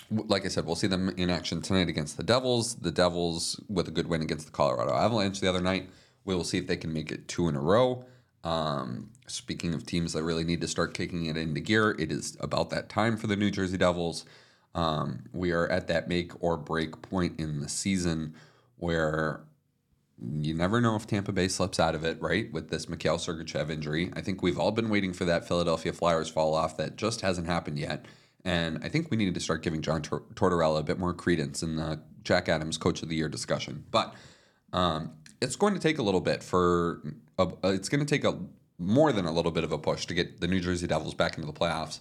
[0.09, 2.75] like I said, we'll see them in action tonight against the Devils.
[2.75, 5.89] The Devils with a good win against the Colorado Avalanche the other night.
[6.25, 8.05] We will see if they can make it two in a row.
[8.43, 12.37] Um, speaking of teams that really need to start kicking it into gear, it is
[12.39, 14.25] about that time for the New Jersey Devils.
[14.73, 18.35] Um, we are at that make or break point in the season
[18.77, 19.43] where
[20.21, 22.51] you never know if Tampa Bay slips out of it, right?
[22.53, 24.11] With this Mikhail Sergachev injury.
[24.15, 27.47] I think we've all been waiting for that Philadelphia Flyers fall off that just hasn't
[27.47, 28.05] happened yet.
[28.45, 31.63] And I think we need to start giving John Tor- Tortorella a bit more credence
[31.63, 33.83] in the Jack Adams Coach of the Year discussion.
[33.91, 34.13] But
[34.73, 37.01] um, it's going to take a little bit for,
[37.37, 38.39] a, it's going to take a
[38.77, 41.37] more than a little bit of a push to get the New Jersey Devils back
[41.37, 41.99] into the playoffs.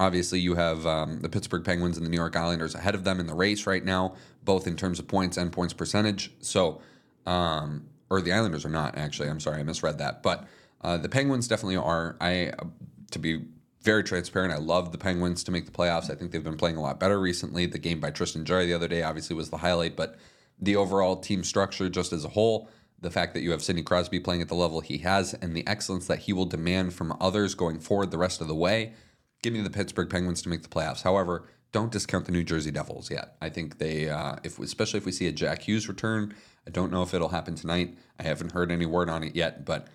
[0.00, 3.20] Obviously, you have um, the Pittsburgh Penguins and the New York Islanders ahead of them
[3.20, 6.32] in the race right now, both in terms of points and points percentage.
[6.40, 6.80] So,
[7.26, 9.28] um, or the Islanders are not actually.
[9.28, 10.22] I'm sorry, I misread that.
[10.22, 10.46] But
[10.80, 12.16] uh, the Penguins definitely are.
[12.20, 12.64] I, uh,
[13.12, 13.44] to be
[13.82, 16.10] very transparent, I love the Penguins to make the playoffs.
[16.10, 17.66] I think they've been playing a lot better recently.
[17.66, 20.16] The game by Tristan Jarry the other day obviously was the highlight, but
[20.58, 22.68] the overall team structure, just as a whole,
[23.00, 25.66] the fact that you have Sidney Crosby playing at the level he has, and the
[25.66, 28.94] excellence that he will demand from others going forward the rest of the way,
[29.42, 31.02] give me the Pittsburgh Penguins to make the playoffs.
[31.02, 33.36] However, don't discount the New Jersey Devils yet.
[33.42, 36.34] I think they, uh, if especially if we see a Jack Hughes return,
[36.66, 37.98] I don't know if it'll happen tonight.
[38.18, 39.88] I haven't heard any word on it yet, but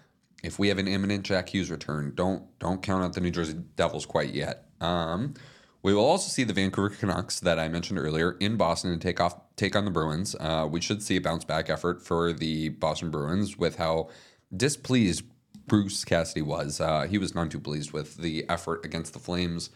[0.44, 3.54] if we have an imminent Jack Hughes return, don't don't count out the New Jersey
[3.76, 4.66] Devils quite yet.
[4.82, 5.34] Um,
[5.82, 9.20] we will also see the Vancouver Canucks that I mentioned earlier in Boston to take
[9.20, 10.36] off take on the Bruins.
[10.40, 14.10] Uh, we should see a bounce back effort for the Boston Bruins with how
[14.56, 15.24] displeased
[15.68, 16.82] Bruce Cassidy was.
[16.82, 19.70] Uh, he was none too pleased with the effort against the Flames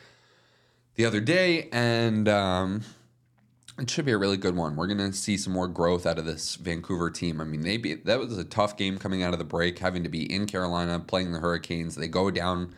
[0.95, 2.81] the other day, and um,
[3.79, 4.75] it should be a really good one.
[4.75, 7.39] We're going to see some more growth out of this Vancouver team.
[7.39, 10.03] I mean, they be, that was a tough game coming out of the break, having
[10.03, 11.95] to be in Carolina playing the Hurricanes.
[11.95, 12.73] They go down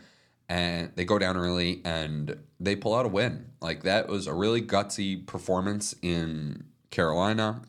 [0.48, 3.46] and they go down early and they pull out a win.
[3.60, 7.62] Like that was a really gutsy performance in Carolina.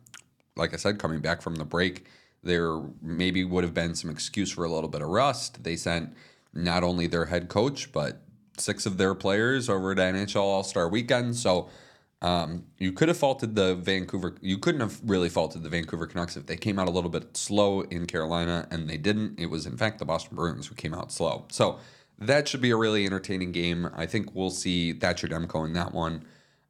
[0.56, 2.06] Like I said, coming back from the break,
[2.44, 5.63] there maybe would have been some excuse for a little bit of rust.
[5.63, 6.13] They sent
[6.54, 8.22] not only their head coach but
[8.58, 11.36] six of their players over to NHL All Star Weekend.
[11.36, 11.70] So
[12.22, 14.36] um, you could have faulted the Vancouver.
[14.42, 17.38] You couldn't have really faulted the Vancouver Canucks if they came out a little bit
[17.38, 19.40] slow in Carolina, and they didn't.
[19.40, 21.46] It was in fact the Boston Bruins who came out slow.
[21.50, 21.80] So
[22.19, 23.89] that should be a really entertaining game.
[23.95, 26.25] I think we'll see Thatcher Demko in that one,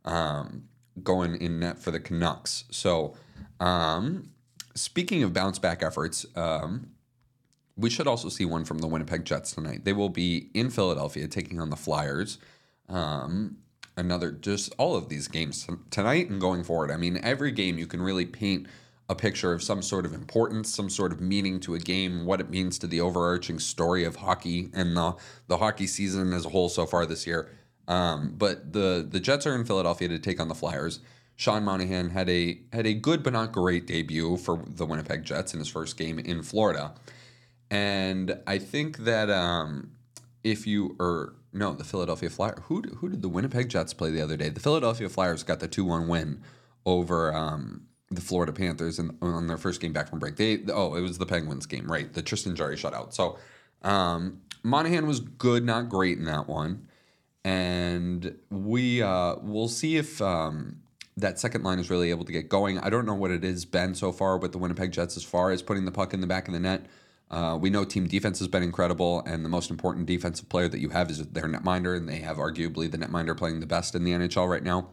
[0.06, 0.64] um,
[1.04, 2.66] going in net for the Canucks.
[2.72, 3.16] So
[3.60, 4.30] um,
[4.76, 6.92] speaking of bounce back efforts, um,
[7.76, 9.86] we should also see one from the Winnipeg Jets tonight.
[9.86, 12.40] They will be in Philadelphia taking on the Flyers.
[12.90, 13.58] Um,
[13.96, 16.92] another, just all of these games tonight and going forward.
[16.92, 18.68] I mean, every game you can really paint
[19.10, 22.42] a picture of some sort of importance, some sort of meaning to a game, what
[22.42, 25.16] it means to the overarching story of hockey and the
[25.48, 27.50] the hockey season as a whole so far this year.
[27.88, 31.00] Um, but the the Jets are in Philadelphia to take on the Flyers.
[31.38, 35.54] Sean Monahan had a had a good but not great debut for the Winnipeg Jets
[35.54, 36.96] in his first game in Florida.
[37.70, 39.92] And I think that um,
[40.44, 42.60] if you or no, the Philadelphia Flyers.
[42.64, 44.50] Who who did the Winnipeg Jets play the other day?
[44.50, 46.42] The Philadelphia Flyers got the two one win
[46.86, 50.36] over um, the Florida Panthers in, on their first game back from break.
[50.38, 52.12] They oh it was the Penguins game right?
[52.12, 53.14] The Tristan Jarry shutout.
[53.14, 53.38] So
[53.84, 56.88] um, Monahan was good, not great in that one,
[57.44, 60.22] and we uh, we'll see if.
[60.22, 60.82] Um,
[61.20, 62.78] that second line is really able to get going.
[62.78, 65.50] I don't know what it has been so far with the Winnipeg Jets as far
[65.50, 66.86] as putting the puck in the back of the net.
[67.30, 70.80] Uh, we know team defense has been incredible, and the most important defensive player that
[70.80, 74.04] you have is their netminder, and they have arguably the netminder playing the best in
[74.04, 74.90] the NHL right now.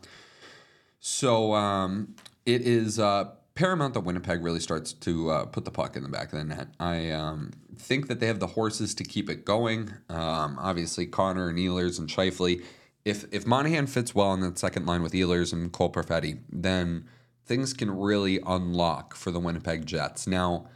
[0.98, 2.14] So um,
[2.46, 6.08] it is uh, paramount that Winnipeg really starts to uh, put the puck in the
[6.08, 6.68] back of the net.
[6.80, 9.90] I um, think that they have the horses to keep it going.
[10.08, 12.62] Um, obviously, Connor and Ehlers and Scheifele.
[13.04, 17.06] If if Monahan fits well on that second line with Ehlers and Cole Perfetti, then
[17.44, 20.26] things can really unlock for the Winnipeg Jets.
[20.26, 20.66] Now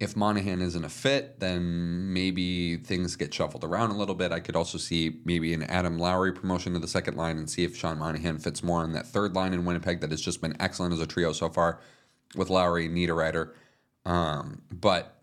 [0.00, 4.32] if Monahan isn't a fit, then maybe things get shuffled around a little bit.
[4.32, 7.64] I could also see maybe an Adam Lowry promotion to the second line and see
[7.64, 10.56] if Sean Monahan fits more on that third line in Winnipeg that has just been
[10.58, 11.80] excellent as a trio so far
[12.34, 13.52] with Lowry and Niederreiter.
[14.04, 15.20] Um, but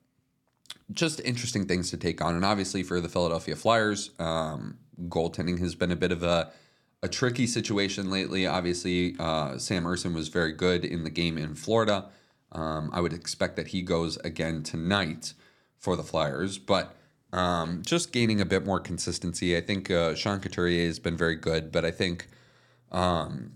[0.92, 2.36] just interesting things to take on.
[2.36, 6.52] And obviously for the Philadelphia Flyers, um, goaltending has been a bit of a,
[7.04, 8.48] a tricky situation lately.
[8.48, 12.10] Obviously, uh, Sam Ersson was very good in the game in Florida.
[12.52, 15.34] Um, I would expect that he goes again tonight
[15.78, 16.96] for the Flyers, but
[17.34, 19.56] um, just gaining a bit more consistency.
[19.56, 22.28] I think uh, Sean Couturier has been very good, but I think
[22.92, 23.54] um,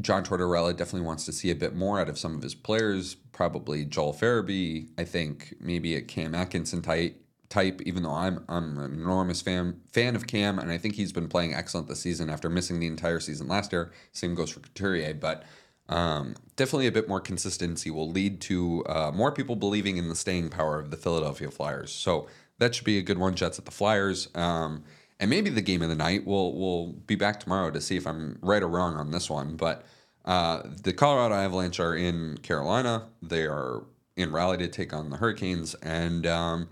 [0.00, 3.14] John Tortorella definitely wants to see a bit more out of some of his players.
[3.14, 4.88] Probably Joel Farabee.
[4.98, 7.18] I think maybe a Cam Atkinson type.
[7.48, 11.12] Type, even though I'm I'm an enormous fan fan of Cam, and I think he's
[11.12, 13.92] been playing excellent this season after missing the entire season last year.
[14.12, 15.44] Same goes for Couturier, but
[15.88, 20.14] um, definitely a bit more consistency will lead to uh, more people believing in the
[20.14, 21.92] staying power of the Philadelphia Flyers.
[21.92, 22.28] So
[22.58, 23.34] that should be a good one.
[23.34, 24.28] Jets at the Flyers.
[24.34, 24.84] Um,
[25.22, 26.26] and maybe the game of the night.
[26.26, 29.56] We'll we'll be back tomorrow to see if I'm right or wrong on this one.
[29.56, 29.84] But
[30.24, 33.08] uh, the Colorado Avalanche are in Carolina.
[33.22, 33.84] They are
[34.16, 35.74] in Raleigh to take on the Hurricanes.
[35.76, 36.68] And um,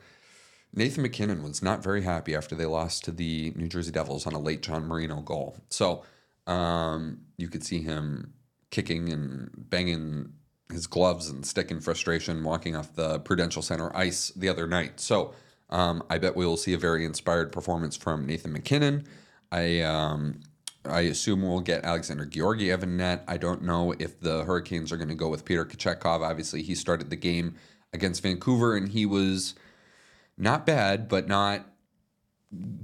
[0.74, 4.32] Nathan MacKinnon was not very happy after they lost to the New Jersey Devils on
[4.32, 5.56] a late John Marino goal.
[5.68, 6.04] So
[6.46, 8.32] um, you could see him
[8.70, 10.32] kicking and banging
[10.70, 15.00] his gloves and stick in frustration walking off the Prudential Center ice the other night.
[15.00, 15.34] So
[15.68, 19.06] um, I bet we will see a very inspired performance from Nathan MacKinnon.
[19.52, 20.40] I um,
[20.84, 23.24] I assume we'll get Alexander Georgiev in net.
[23.28, 26.22] I don't know if the Hurricanes are going to go with Peter Kochetkov.
[26.22, 27.56] Obviously, he started the game
[27.92, 29.54] against Vancouver and he was
[30.38, 31.66] not bad, but not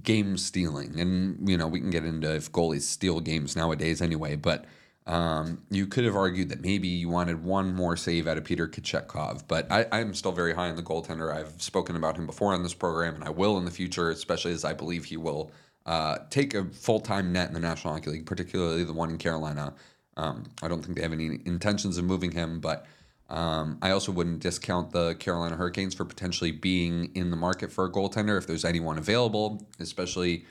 [0.02, 1.00] game stealing.
[1.00, 4.66] And, you know, we can get into if goalies steal games nowadays anyway, but
[5.06, 8.66] um, you could have argued that maybe you wanted one more save out of Peter
[8.66, 11.32] Kochetkov, but I, I'm still very high on the goaltender.
[11.32, 14.52] I've spoken about him before on this program, and I will in the future, especially
[14.52, 15.52] as I believe he will
[15.86, 19.18] uh, take a full time net in the National Hockey League, particularly the one in
[19.18, 19.74] Carolina.
[20.16, 22.86] Um, I don't think they have any intentions of moving him, but
[23.28, 27.84] um, I also wouldn't discount the Carolina Hurricanes for potentially being in the market for
[27.84, 30.46] a goaltender if there's anyone available, especially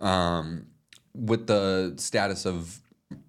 [0.00, 0.66] um,
[1.14, 2.80] with the status of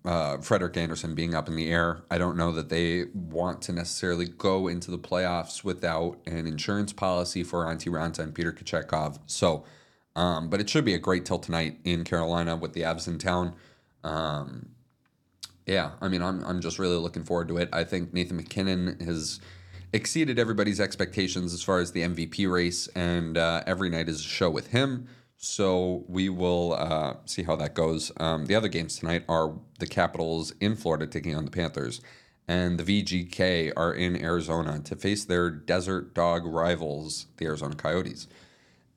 [0.06, 2.04] uh, Frederik Andersen being up in the air.
[2.10, 6.94] I don't know that they want to necessarily go into the playoffs without an insurance
[6.94, 9.20] policy for Antti Raanta and Peter Kochetkov.
[9.26, 9.66] So,
[10.16, 13.18] um, but it should be a great tilt tonight in Carolina with the Avs in
[13.18, 13.56] town.
[14.04, 14.70] Um,
[15.66, 17.70] yeah, I mean, I'm, I'm just really looking forward to it.
[17.74, 19.40] I think Nathan MacKinnon has
[19.92, 24.24] exceeded everybody's expectations as far as the MVP race, and uh, every night is a
[24.24, 25.08] show with him.
[25.38, 28.12] So we will uh, see how that goes.
[28.18, 32.02] Um, the other games tonight are the Capitals in Florida taking on the Panthers,
[32.48, 38.28] and the VGK are in Arizona to face their desert dog rivals, the Arizona Coyotes.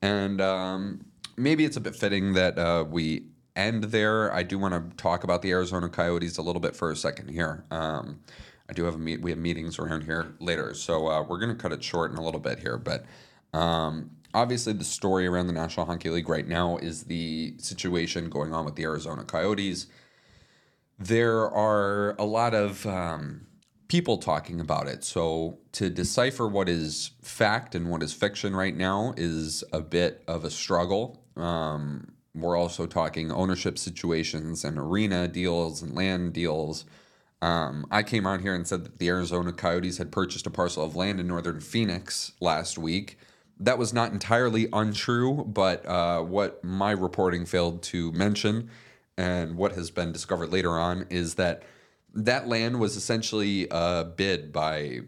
[0.01, 3.25] And um, maybe it's a bit fitting that uh, we
[3.55, 4.33] end there.
[4.33, 7.29] I do want to talk about the Arizona Coyotes a little bit for a second
[7.29, 7.65] here.
[7.69, 8.21] Um,
[8.69, 9.21] I do have a meet.
[9.21, 12.17] We have meetings around here later, so uh, we're going to cut it short in
[12.17, 12.77] a little bit here.
[12.77, 13.05] But
[13.51, 18.53] um, obviously, the story around the National Hockey League right now is the situation going
[18.53, 19.87] on with the Arizona Coyotes.
[20.97, 23.47] There are a lot of um,
[23.89, 25.03] people talking about it.
[25.03, 30.23] So to decipher what is fact and what is fiction right now is a bit
[30.27, 31.23] of a struggle.
[31.35, 36.85] Um, we're also talking ownership situations and arena deals and land deals.
[37.41, 40.83] Um, I came on here and said that the Arizona Coyotes had purchased a parcel
[40.83, 43.17] of land in northern Phoenix last week.
[43.59, 48.69] That was not entirely untrue, but uh, what my reporting failed to mention
[49.17, 51.63] and what has been discovered later on is that
[52.13, 55.01] that land was essentially a bid by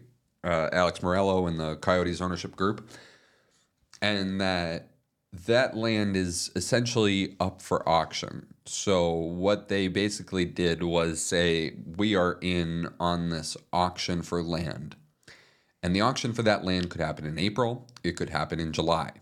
[0.44, 2.90] uh, Alex Meruelo and the Coyotes ownership group,
[4.00, 4.90] and that
[5.32, 8.48] that land is essentially up for auction.
[8.66, 14.94] So what they basically did was say we are in on this auction for land.
[15.82, 19.12] And the auction for that land could happen in April, it could happen in July.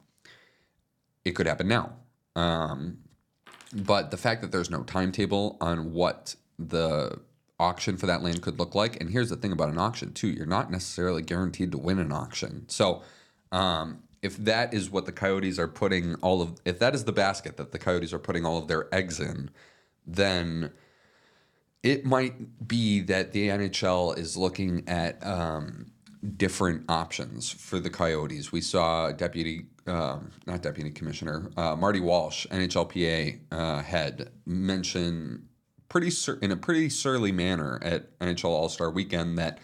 [1.24, 1.94] It could happen now.
[2.36, 2.98] Um,
[3.72, 7.18] but the fact that there's no timetable on what the
[7.58, 10.28] auction for that land could look like, and here's the thing about an auction too,
[10.28, 12.68] you're not necessarily guaranteed to win an auction.
[12.68, 13.02] So
[13.52, 17.12] um, if that is what the coyotes are putting all of if that is the
[17.12, 19.50] basket that the coyotes are putting all of their eggs in
[20.06, 20.70] then
[21.82, 25.89] it might be that the nhl is looking at um,
[26.36, 32.46] different options for the coyotes we saw deputy um, not deputy commissioner uh, marty walsh
[32.48, 35.46] nhlpa uh, head mention
[35.88, 39.58] pretty sur- in a pretty surly manner at nhl all-star weekend that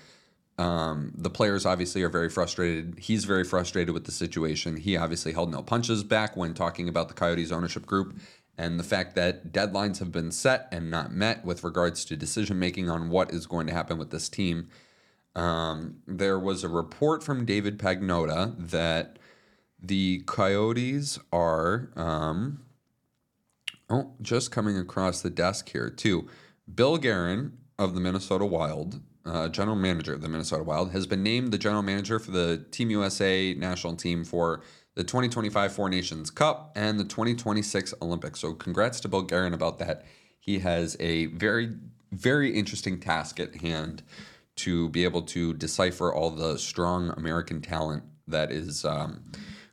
[0.59, 2.99] um, the players obviously are very frustrated.
[2.99, 4.79] He's very frustrated with the situation.
[4.79, 8.17] He obviously held no punches back when talking about the Coyotes ownership group
[8.57, 12.59] and the fact that deadlines have been set and not met with regards to decision
[12.59, 14.69] making on what is going to happen with this team.
[15.37, 19.19] Um, there was a report from David Pagnotta that
[19.81, 22.63] the Coyotes are, um,
[23.89, 26.27] oh, just coming across the desk here too.
[26.75, 31.23] Bill Guerin of the Minnesota Wild uh, general manager of the Minnesota Wild, has been
[31.23, 34.63] named the general manager for the Team USA national team for
[34.95, 38.41] the 2025 Four Nations Cup and the 2026 Olympics.
[38.41, 40.07] So, congrats to Bill Guerin about that.
[40.39, 41.75] He has a very,
[42.13, 44.03] very interesting task at hand
[44.57, 49.23] to be able to decipher all the strong American talent that is um,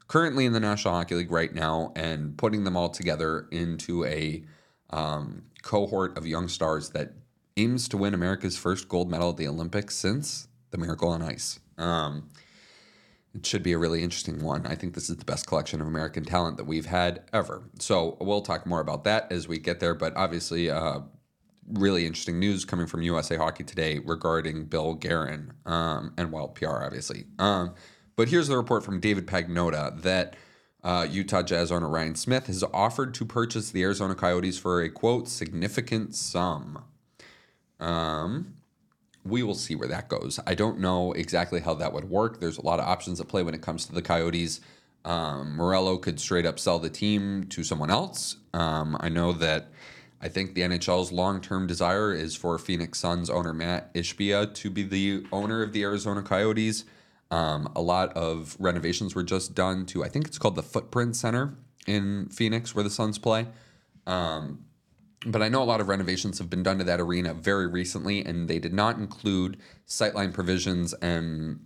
[0.08, 4.44] currently in the National Hockey League right now and putting them all together into a
[4.90, 7.14] um, cohort of young stars that
[7.58, 11.60] aims to win America's first gold medal at the Olympics since the Miracle on Ice.
[11.78, 12.30] Um,
[13.34, 14.66] it should be a really interesting one.
[14.68, 17.64] I think this is the best collection of American talent that we've had ever.
[17.80, 19.96] So we'll talk more about that as we get there.
[19.96, 21.00] But obviously, uh,
[21.72, 26.84] really interesting news coming from USA Hockey Today regarding Bill Guerin um, and Wild PR,
[26.84, 27.26] obviously.
[27.40, 27.74] Um,
[28.16, 30.36] but here's the report from David Pagnotta that
[30.84, 34.90] uh, Utah Jazz owner Ryan Smith has offered to purchase the Arizona Coyotes for a
[34.90, 36.84] quote significant sum.
[37.80, 38.56] Um,
[39.26, 40.40] we will see where that goes.
[40.46, 42.40] I don't know exactly how that would work.
[42.40, 44.60] There's a lot of options at play when it comes to the Coyotes.
[45.06, 48.38] Um, Meruelo could straight up sell the team to someone else.
[48.54, 49.68] Um, I know that
[50.24, 54.70] I think the NHL's long term desire is for Phoenix Suns owner Matt Ishbia to
[54.70, 56.86] be the owner of the Arizona Coyotes.
[57.30, 61.18] Um, a lot of renovations were just done to, I think it's called the Footprint
[61.18, 63.48] Center in Phoenix where the Suns play.
[64.08, 64.64] Um,
[65.26, 68.24] but I know a lot of renovations have been done to that arena very recently,
[68.24, 69.58] and they did not include
[69.88, 71.60] sightline provisions and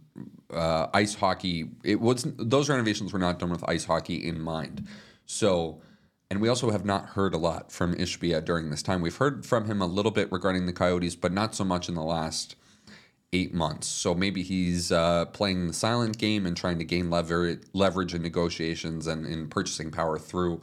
[0.52, 1.70] uh, ice hockey.
[1.84, 4.88] It was those renovations were not done with ice hockey in mind.
[5.26, 5.82] So,
[6.30, 9.02] and we also have not heard a lot from Ishbia during this time.
[9.02, 11.96] We've heard from him a little bit regarding the Coyotes, but not so much in
[11.96, 12.56] the last
[13.34, 13.88] eight months.
[13.88, 18.22] So maybe he's uh, playing the silent game and trying to gain lever- leverage in
[18.22, 20.62] negotiations and in purchasing power through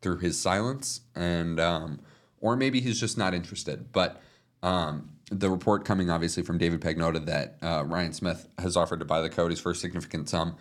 [0.00, 1.60] through his silence and.
[1.60, 2.00] Um,
[2.40, 3.92] or maybe he's just not interested.
[3.92, 4.20] But
[4.62, 9.04] um, the report coming obviously from David Pagnotta that uh, Ryan Smith has offered to
[9.04, 10.56] buy the Coyotes for a significant sum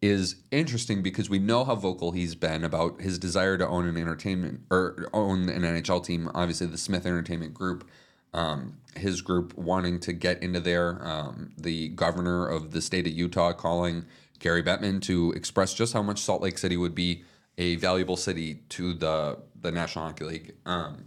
[0.00, 3.96] is interesting because we know how vocal he's been about his desire to own an
[3.96, 6.30] entertainment or own an NHL team.
[6.34, 7.88] Obviously, the Smith Entertainment Group,
[8.32, 11.04] um, his group wanting to get into there.
[11.04, 14.04] Um, the governor of the state of Utah calling
[14.38, 17.24] Gary Bettman to express just how much Salt Lake City would be
[17.56, 20.54] a valuable city to the the National Hockey League.
[20.64, 21.06] Um,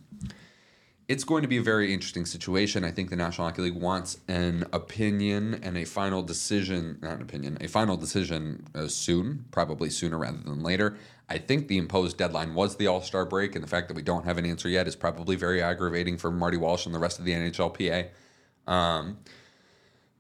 [1.12, 2.86] it's going to be a very interesting situation.
[2.86, 7.22] I think the National Hockey League wants an opinion and a final decision, not an
[7.22, 10.96] opinion, a final decision uh, soon, probably sooner rather than later.
[11.28, 14.02] I think the imposed deadline was the All Star break, and the fact that we
[14.02, 17.20] don't have an answer yet is probably very aggravating for Marty Walsh and the rest
[17.20, 18.08] of the NHLPA.
[18.66, 19.18] Um,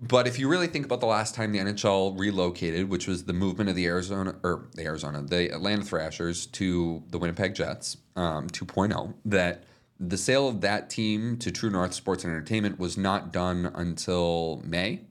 [0.01, 3.33] but if you really think about the last time the NHL relocated, which was the
[3.33, 8.49] movement of the Arizona or the Arizona, the Atlanta Thrashers to the Winnipeg Jets um,
[8.49, 9.63] 2.0, that
[10.01, 14.59] the sale of that team to True North Sports and Entertainment was not done until
[14.65, 15.01] May.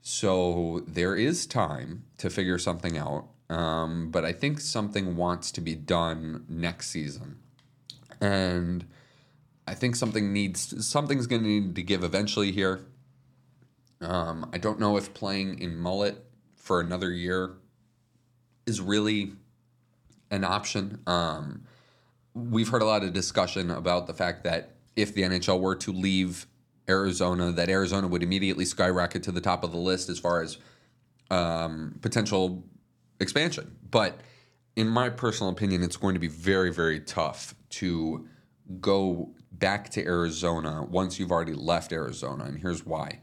[0.00, 3.28] So there is time to figure something out.
[3.50, 7.36] Um, but I think something wants to be done next season.
[8.18, 8.86] And
[9.68, 12.86] I think something needs something's going to need to give eventually here.
[14.00, 16.16] Um, I don't know if playing in Mullett
[16.56, 17.52] for another year
[18.64, 19.32] is really
[20.30, 21.00] an option.
[21.06, 21.64] Um,
[22.34, 25.92] we've heard a lot of discussion about the fact that if the NHL were to
[25.92, 26.46] leave
[26.88, 30.58] Arizona, that Arizona would immediately skyrocket to the top of the list as far as
[31.30, 32.64] um, potential
[33.20, 33.76] expansion.
[33.90, 34.20] But
[34.76, 38.26] in my personal opinion, it's going to be very, very tough to
[38.80, 42.44] go back to Arizona once you've already left Arizona.
[42.44, 43.20] And here's why.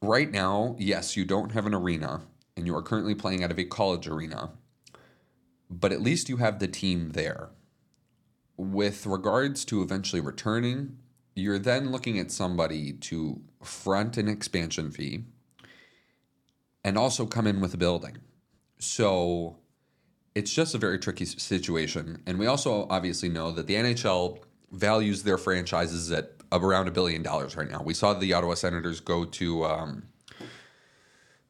[0.00, 2.22] Right now, yes, you don't have an arena
[2.56, 4.52] and you are currently playing out of a college arena,
[5.70, 7.50] but at least you have the team there
[8.56, 10.98] with regards to eventually returning,
[11.34, 15.24] you're then looking at somebody to front an expansion fee
[16.84, 18.18] and also come in with a building.
[18.78, 19.56] So
[20.34, 22.22] it's just a very tricky situation.
[22.26, 24.38] And we also obviously know that the NHL
[24.70, 27.82] values their franchises at around a billion dollars right now.
[27.82, 30.04] We saw the Ottawa Senators go to, um,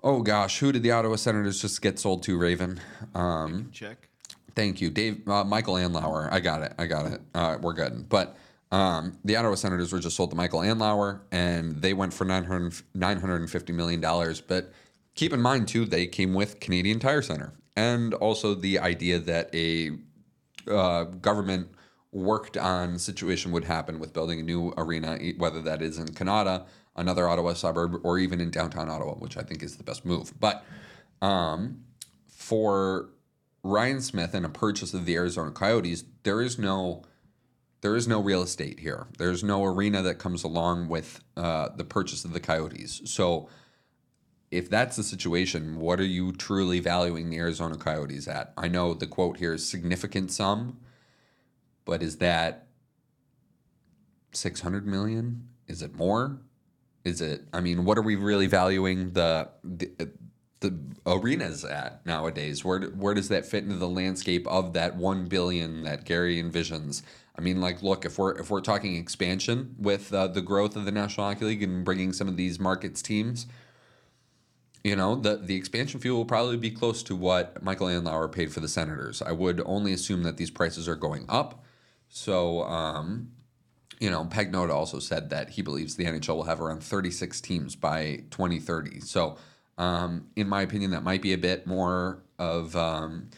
[0.02, 2.80] oh gosh, who did the Ottawa Senators just get sold to, Raven?
[3.14, 4.08] Um, Check.
[4.54, 5.26] Thank you, Dave.
[5.28, 6.32] Uh, Michael Andlauer.
[6.32, 6.74] I got it.
[6.78, 7.20] I got it.
[7.34, 8.08] Uh, we're good.
[8.08, 8.36] But
[8.70, 12.72] um, the Ottawa Senators were just sold to Michael Andlauer, and they went for 900,
[12.96, 14.00] $950 million.
[14.46, 14.72] But
[15.14, 19.54] keep in mind, too, they came with Canadian Tire Center and also the idea that
[19.54, 19.90] a
[20.70, 21.68] uh, government
[22.12, 26.64] worked on situation would happen with building a new arena, whether that is in Kanata,
[26.96, 30.32] another Ottawa suburb, or even in downtown Ottawa, which I think is the best move.
[30.38, 30.64] But
[31.20, 31.84] um,
[32.28, 33.10] for
[33.64, 37.02] Ryan Smith and a purchase of the Arizona Coyotes, there is no
[37.80, 39.08] there is no real estate here.
[39.18, 43.02] There's no arena that comes along with uh, the purchase of the Coyotes.
[43.04, 43.50] So,
[44.50, 48.54] if that's the situation, what are you truly valuing the Arizona Coyotes at?
[48.56, 50.78] I know the quote here is significant sum,
[51.84, 52.68] but is that
[54.32, 55.48] 600 million?
[55.66, 56.38] Is it more?
[57.04, 60.10] Is it, I mean, what are we really valuing the, the
[60.64, 62.64] the arenas at nowadays?
[62.64, 67.02] Where where does that fit into the landscape of that one billion that Gary envisions?
[67.36, 70.84] I mean, like, look, if we're if we're talking expansion with uh, the growth of
[70.84, 73.46] the National Hockey League and bringing some of these markets teams,
[74.82, 78.52] you know, the the expansion fee will probably be close to what Michael Andlauer paid
[78.52, 79.22] for the Senators.
[79.22, 81.64] I would only assume that these prices are going up.
[82.08, 83.32] So, um,
[83.98, 87.74] you know, Pagnotta also said that he believes the NHL will have around 36 teams
[87.74, 89.00] by 2030.
[89.00, 89.36] So,
[89.78, 93.30] um, in my opinion, that might be a bit more of um,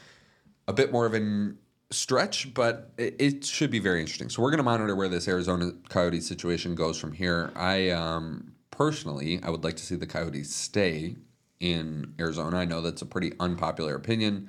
[0.68, 1.58] a bit more of an
[1.90, 4.28] stretch, but it, it should be very interesting.
[4.28, 7.52] So we're going to monitor where this Arizona Coyotes situation goes from here.
[7.54, 11.16] I um, personally, I would like to see the Coyotes stay
[11.60, 12.58] in Arizona.
[12.58, 14.48] I know that's a pretty unpopular opinion.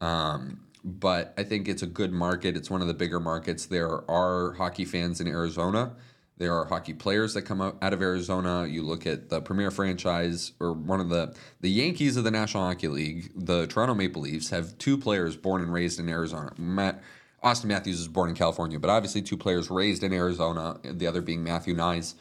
[0.00, 2.56] Um, but I think it's a good market.
[2.56, 3.66] It's one of the bigger markets.
[3.66, 5.94] There are hockey fans in Arizona.
[6.40, 8.66] There are hockey players that come out, of Arizona.
[8.66, 12.64] You look at the premier franchise or one of the the Yankees of the National
[12.64, 16.54] Hockey League, the Toronto Maple Leafs have two players born and raised in Arizona.
[16.56, 17.02] Matt
[17.44, 21.20] Auston Matthews is born in California, but obviously two players raised in Arizona, the other
[21.20, 22.14] being Matthew Knies,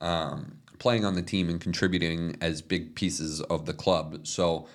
[0.00, 4.26] um, playing on the team and contributing as big pieces of the club.
[4.26, 4.66] So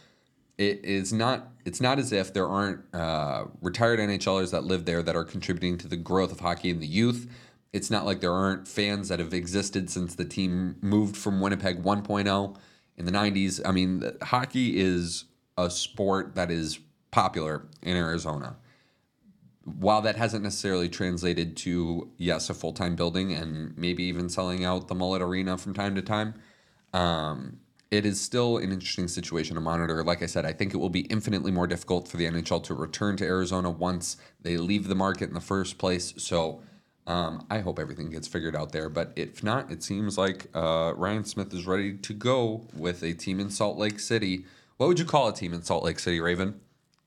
[0.58, 5.04] it is not it's not as if there aren't uh, retired NHLers that live there
[5.04, 7.30] that are contributing to the growth of hockey in the youth.
[7.76, 11.84] It's not like there aren't fans that have existed since the team moved from Winnipeg
[11.84, 12.56] 1.0
[12.96, 13.60] in the 90s.
[13.66, 15.26] I mean, hockey is
[15.58, 16.80] a sport that is
[17.12, 18.56] popular in Arizona.
[19.66, 24.64] While that hasn't necessarily translated to, yes, a full time building and maybe even selling
[24.64, 26.36] out the Mullett Arena from time to time,
[26.94, 27.60] um,
[27.92, 30.02] it is still an interesting situation to monitor.
[30.02, 32.74] Like I said, I think it will be infinitely more difficult for the NHL to
[32.74, 36.14] return to Arizona once they leave the market in the first place.
[36.16, 36.62] So,
[37.08, 40.94] um, I hope everything gets figured out there, but if not, it seems like uh,
[40.96, 44.46] Ryan Smith is ready to go with a team in Salt Lake City.
[44.78, 46.60] What would you call a team in Salt Lake City, Raven?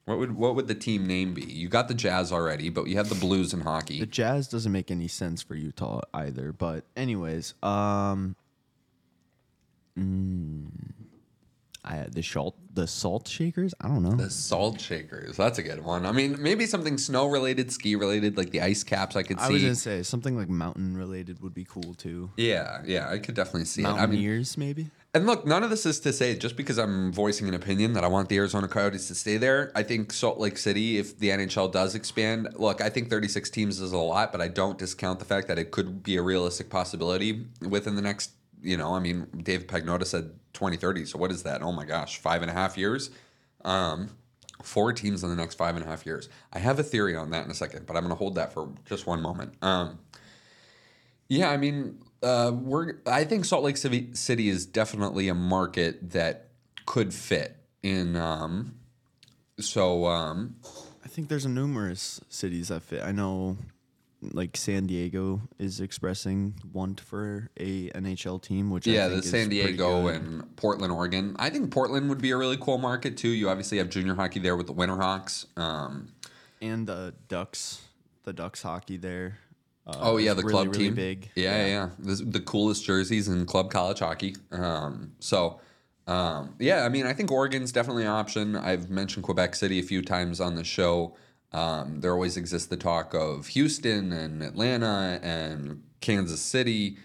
[0.05, 1.42] What would what would the team name be?
[1.42, 4.01] You got the Jazz already, but you have the Blues in hockey.
[4.01, 6.51] The Jazz doesn't make any sense for Utah either.
[6.51, 8.34] But anyways, um,
[9.99, 10.70] mm,
[11.89, 13.74] I, the salt the salt shakers.
[13.80, 14.14] I don't know.
[14.14, 15.36] The Salt Shakers.
[15.36, 16.07] That's a good one.
[16.07, 19.16] I mean, maybe something snow related, ski related, like the ice caps.
[19.16, 19.47] I could see.
[19.47, 22.30] I was gonna say something like mountain related would be cool too.
[22.36, 23.86] yeah, yeah, I could definitely see it.
[23.86, 24.91] I mean, Mountaineers, maybe.
[25.14, 28.05] And look, none of this is to say just because I'm voicing an opinion that
[28.05, 29.72] I want the Arizona Coyotes to stay there.
[29.74, 33.80] I think Salt Lake City, if the NHL does expand, look, I think 36 teams
[33.80, 36.68] is a lot, but I don't discount the fact that it could be a realistic
[36.68, 38.32] possibility within the next,
[38.63, 41.07] you know, I mean, Dave Pagnotta said 2030.
[41.07, 41.63] So what is that?
[41.63, 43.11] Oh my gosh, five and a half years?
[43.65, 44.11] Um,
[44.63, 46.29] four teams in the next five and a half years.
[46.53, 48.53] I have a theory on that in a second, but I'm going to hold that
[48.53, 49.55] for just one moment.
[49.63, 49.99] Um,
[51.29, 52.95] yeah, I mean, uh, we're.
[53.07, 56.49] I think Salt Lake City, City is definitely a market that
[56.87, 58.17] could fit in.
[58.17, 58.77] Um,
[59.61, 60.57] so um,
[61.05, 63.03] I think there's a numerous cities that fit.
[63.03, 63.59] I know,
[64.21, 69.29] like San Diego is expressing want for a NHL team, which I yeah, think the
[69.29, 71.37] San Diego and Portland, Oregon.
[71.39, 73.29] I think Portland would be a really cool market too.
[73.29, 75.47] You obviously have junior hockey there with the Winterhawks.
[75.57, 76.12] Um,
[76.61, 77.83] and the Ducks,
[78.25, 79.39] the Ducks hockey there.
[79.87, 80.95] Uh, oh yeah, the really, club really team.
[80.95, 81.31] big.
[81.35, 81.89] Yeah, yeah, yeah.
[81.99, 84.37] The, the coolest jerseys in club college hockey.
[84.51, 85.61] Um, so,
[86.07, 88.55] um, yeah, I mean, I think Oregon's definitely an option.
[88.57, 91.16] I've mentioned Quebec City a few times on the show.
[91.53, 96.99] Um, there always exists the talk of Houston and Atlanta and Kansas City.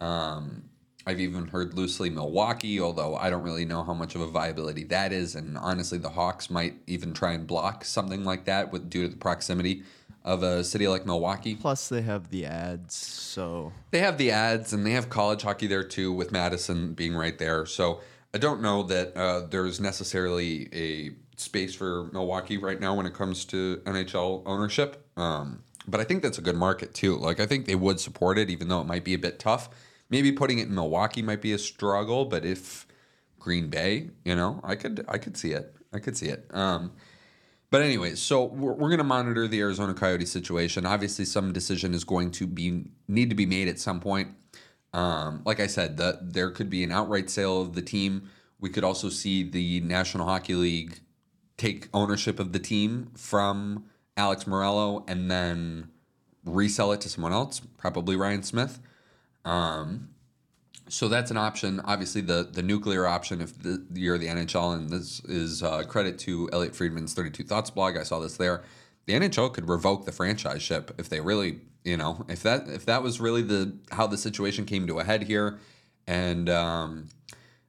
[0.00, 0.64] Um,
[1.06, 4.84] I've even heard loosely Milwaukee, although I don't really know how much of a viability
[4.84, 5.34] that is.
[5.34, 9.08] And honestly, the Hawks might even try and block something like that with due to
[9.08, 9.82] the proximity
[10.24, 11.54] of a city like Milwaukee.
[11.54, 15.66] Plus, they have the ads, so They have the ads and they have college hockey
[15.66, 17.64] there too, with Madison being right there.
[17.64, 18.00] So
[18.34, 21.10] I don't know that uh, there's necessarily a
[21.40, 25.06] space for Milwaukee right now when it comes to NHL ownership.
[25.16, 27.16] Um, but I think that's a good market too.
[27.16, 29.68] Like I think they would support it, even though it might be a bit tough.
[30.08, 32.86] Maybe putting it in Milwaukee might be a struggle, but if
[33.38, 35.74] Green Bay, you know, I could I could see it.
[35.92, 36.46] I could see it.
[36.52, 36.92] Um,
[37.70, 40.84] but anyways, so we're, we're going to monitor the Arizona Coyote situation.
[40.84, 44.28] Obviously, some decision is going to be need to be made at some point.
[44.92, 48.28] Um, like I said, the, there could be an outright sale of the team.
[48.58, 51.00] We could also see the National Hockey League
[51.60, 53.84] take ownership of the team from
[54.16, 55.90] Alex Meruelo and then
[56.44, 58.80] resell it to someone else, probably Ryan Smith.
[59.44, 60.08] Um,
[60.88, 61.80] so that's an option.
[61.80, 66.18] Obviously, the the nuclear option if the, you're the NHL, and this is uh, credit
[66.20, 67.96] to Elliotte Friedman's 32 Thoughts blog.
[67.96, 68.64] I saw this there.
[69.06, 72.86] The NHL could revoke the franchise ship if they really, you know, if that if
[72.86, 75.60] that was really the how the situation came to a head here,
[76.06, 77.08] and um,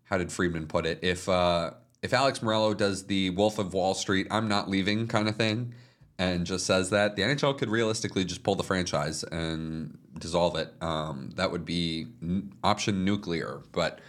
[0.06, 1.00] how did Friedman put it?
[1.04, 1.72] If uh,
[2.02, 5.74] if Alex Meruelo does the Wolf of Wall Street, I'm not leaving kind of thing,
[6.18, 10.74] and just says that the NHL could realistically just pull the franchise and dissolve it.
[10.82, 14.00] Um, that would be n- option nuclear, but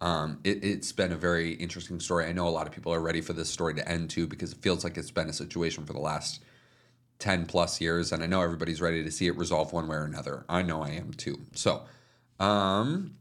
[0.00, 2.26] um, it, it's been a very interesting story.
[2.26, 4.52] I know a lot of people are ready for this story to end too because
[4.52, 6.42] it feels like it's been a situation for the last
[7.18, 10.04] 10 plus years, and I know everybody's ready to see it resolve one way or
[10.04, 10.44] another.
[10.48, 11.40] I know I am too.
[11.54, 11.82] So,
[12.38, 13.16] um,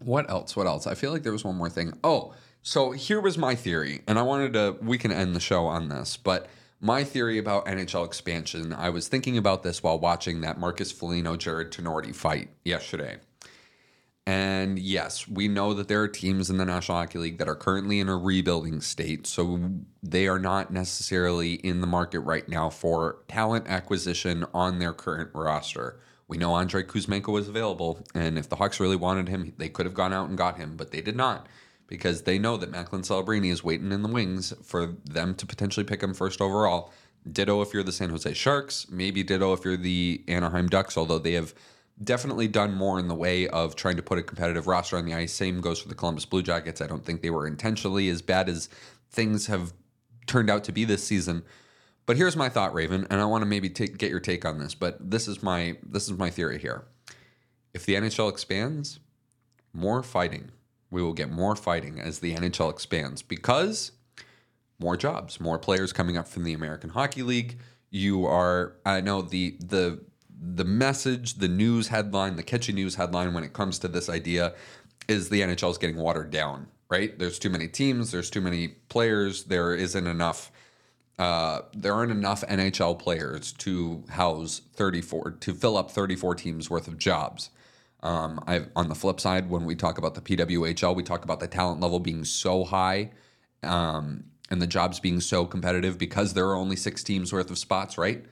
[0.00, 0.56] what else?
[0.56, 0.86] What else?
[0.86, 1.92] I feel like there was one more thing.
[2.02, 2.34] Oh,
[2.64, 5.90] so here was my theory, and I wanted to, we can end the show on
[5.90, 6.48] this, but
[6.80, 11.36] my theory about NHL expansion, I was thinking about this while watching that Marcus Foligno
[11.36, 13.18] Jarred Tinordi fight yesterday.
[14.26, 17.54] And yes, we know that there are teams in the National Hockey League that are
[17.54, 19.26] currently in a rebuilding state.
[19.26, 19.60] So
[20.02, 25.28] they are not necessarily in the market right now for talent acquisition on their current
[25.34, 26.00] roster.
[26.28, 29.84] We know Andrei Kuzmenko was available, and if the Hawks really wanted him, they could
[29.84, 31.46] have gone out and got him, but they did not
[31.86, 35.84] because they know that Macklin Celebrini is waiting in the wings for them to potentially
[35.84, 36.92] pick him first overall.
[37.30, 41.18] Ditto if you're the San Jose Sharks, maybe ditto if you're the Anaheim Ducks, although
[41.18, 41.54] they have
[42.02, 45.14] definitely done more in the way of trying to put a competitive roster on the
[45.14, 45.32] ice.
[45.32, 46.80] Same goes for the Columbus Blue Jackets.
[46.80, 48.68] I don't think they were intentionally as bad as
[49.10, 49.72] things have
[50.26, 51.44] turned out to be this season.
[52.06, 54.74] But here's my thought, Raven, and I want to maybe get your take on this.
[54.74, 56.84] But this is my this is my theory here.
[57.72, 59.00] If the NHL expands,
[59.72, 60.50] more fighting.
[60.94, 63.90] We will get more fighting as the NHL expands because
[64.78, 67.58] more jobs, more players coming up from the American Hockey League.
[67.90, 73.34] You are, I know the the the message, the news headline, the catchy news headline
[73.34, 74.54] when it comes to this idea
[75.08, 77.18] is the NHL is getting watered down, right?
[77.18, 80.52] There's too many teams, there's too many players, there isn't enough
[81.18, 86.86] uh, there aren't enough NHL players to house 34 to fill up 34 teams worth
[86.86, 87.50] of jobs.
[88.04, 91.40] Um, I on the flip side, when we talk about the PWHL, we talk about
[91.40, 93.10] the talent level being so high
[93.62, 97.58] um, and the jobs being so competitive because there are only six teams worth of
[97.58, 98.24] spots, right?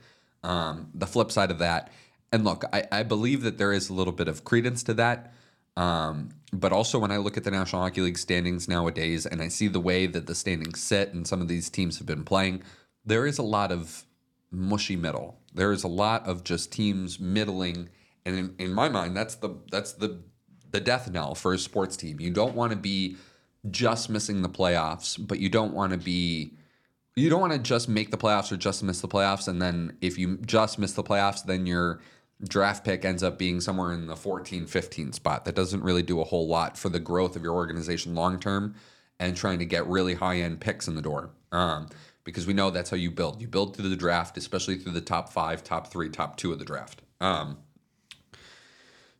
[0.43, 1.91] Um, the flip side of that,
[2.31, 5.33] and look, I, I, believe that there is a little bit of credence to that.
[5.77, 9.47] Um, but also, when I look at the National Hockey League standings nowadays and I
[9.47, 12.61] see the way that the standings sit and some of these teams have been playing,
[13.05, 14.05] there is a lot of
[14.51, 15.39] mushy middle.
[15.53, 17.89] There is a lot of just teams middling,
[18.25, 20.21] and in, in my mind, that's the that's the
[20.71, 22.19] the death knell for a sports team.
[22.19, 23.17] You don't want to be
[23.69, 26.53] just missing the playoffs, but you don't want to be
[27.15, 29.47] you don't want to just make the playoffs or just miss the playoffs.
[29.47, 32.01] And then if you just miss the playoffs then your
[32.47, 35.45] draft pick ends up being somewhere in the 14 15 spot.
[35.45, 38.75] That doesn't really do a whole lot for the growth of your organization long term
[39.19, 41.29] and trying to get really high end picks in the door.
[41.51, 41.89] Um,
[42.23, 43.41] because we know that's how you build.
[43.41, 46.59] You build through the draft especially through the top five top three top two of
[46.59, 47.01] the draft.
[47.21, 47.57] Um,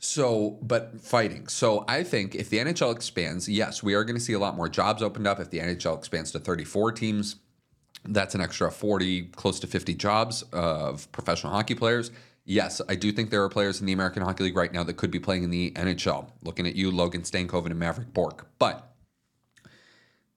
[0.03, 1.47] so, but fighting.
[1.47, 4.55] So, I think if the NHL expands, yes, we are going to see a lot
[4.55, 5.39] more jobs opened up.
[5.39, 7.37] If the NHL expands to 34 teams,
[8.05, 12.11] that's an extra 40, close to 50 jobs of professional hockey players.
[12.45, 14.97] Yes, I do think there are players in the American Hockey League right now that
[14.97, 16.27] could be playing in the NHL.
[16.41, 18.47] Looking at you, Logan Stankoven and Maverick Bourque.
[18.59, 18.93] But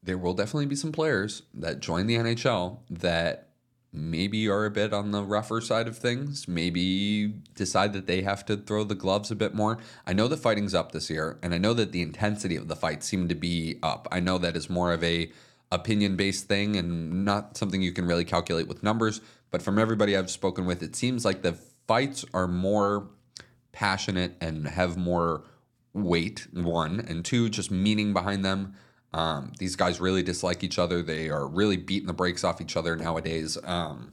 [0.00, 3.48] there will definitely be some players that join the NHL that
[3.96, 8.44] maybe are a bit on the rougher side of things, maybe decide that they have
[8.46, 9.78] to throw the gloves a bit more.
[10.06, 12.76] I know the fighting's up this year, and I know that the intensity of the
[12.76, 14.06] fight seemed to be up.
[14.12, 15.32] I know that is more of a
[15.72, 19.20] opinion based thing and not something you can really calculate with numbers.
[19.50, 21.54] But from everybody I've spoken with, it seems like the
[21.86, 23.08] fights are more
[23.72, 25.44] passionate and have more
[25.92, 28.74] weight, one, and two, just meaning behind them.
[29.16, 31.00] Um, these guys really dislike each other.
[31.00, 33.56] They are really beating the brakes off each other nowadays.
[33.64, 34.12] Um,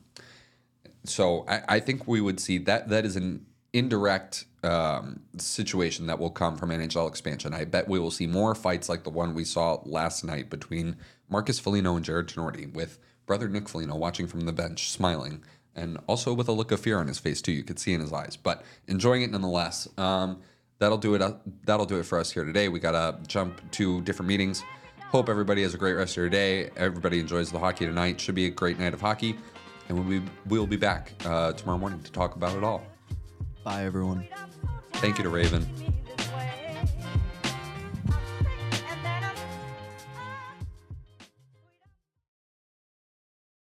[1.04, 6.20] so I, I, think we would see that that is an indirect um, situation that
[6.20, 7.54] will come from NHL expansion.
[7.54, 10.96] I bet we will see more fights like the one we saw last night between
[11.30, 15.44] Marcus Foligno and Jarred Tinordi, with brother Nick Foligno watching from the bench, smiling,
[15.76, 17.52] and also with a look of fear on his face too.
[17.52, 19.90] You could see in his eyes, but enjoying it nonetheless.
[19.98, 20.40] Um,
[20.80, 21.22] that'll do it.
[21.22, 21.34] Uh,
[21.66, 22.70] that'll do it for us here today.
[22.70, 24.64] We gotta jump to different meetings.
[25.14, 26.72] Hope everybody has a great rest of your day.
[26.76, 28.20] Everybody enjoys the hockey tonight.
[28.20, 29.38] Should be a great night of hockey,
[29.88, 32.84] and we'll be we'll be back uh, tomorrow morning to talk about it all.
[33.64, 34.28] Bye, everyone.
[34.94, 35.68] Thank you to Raven.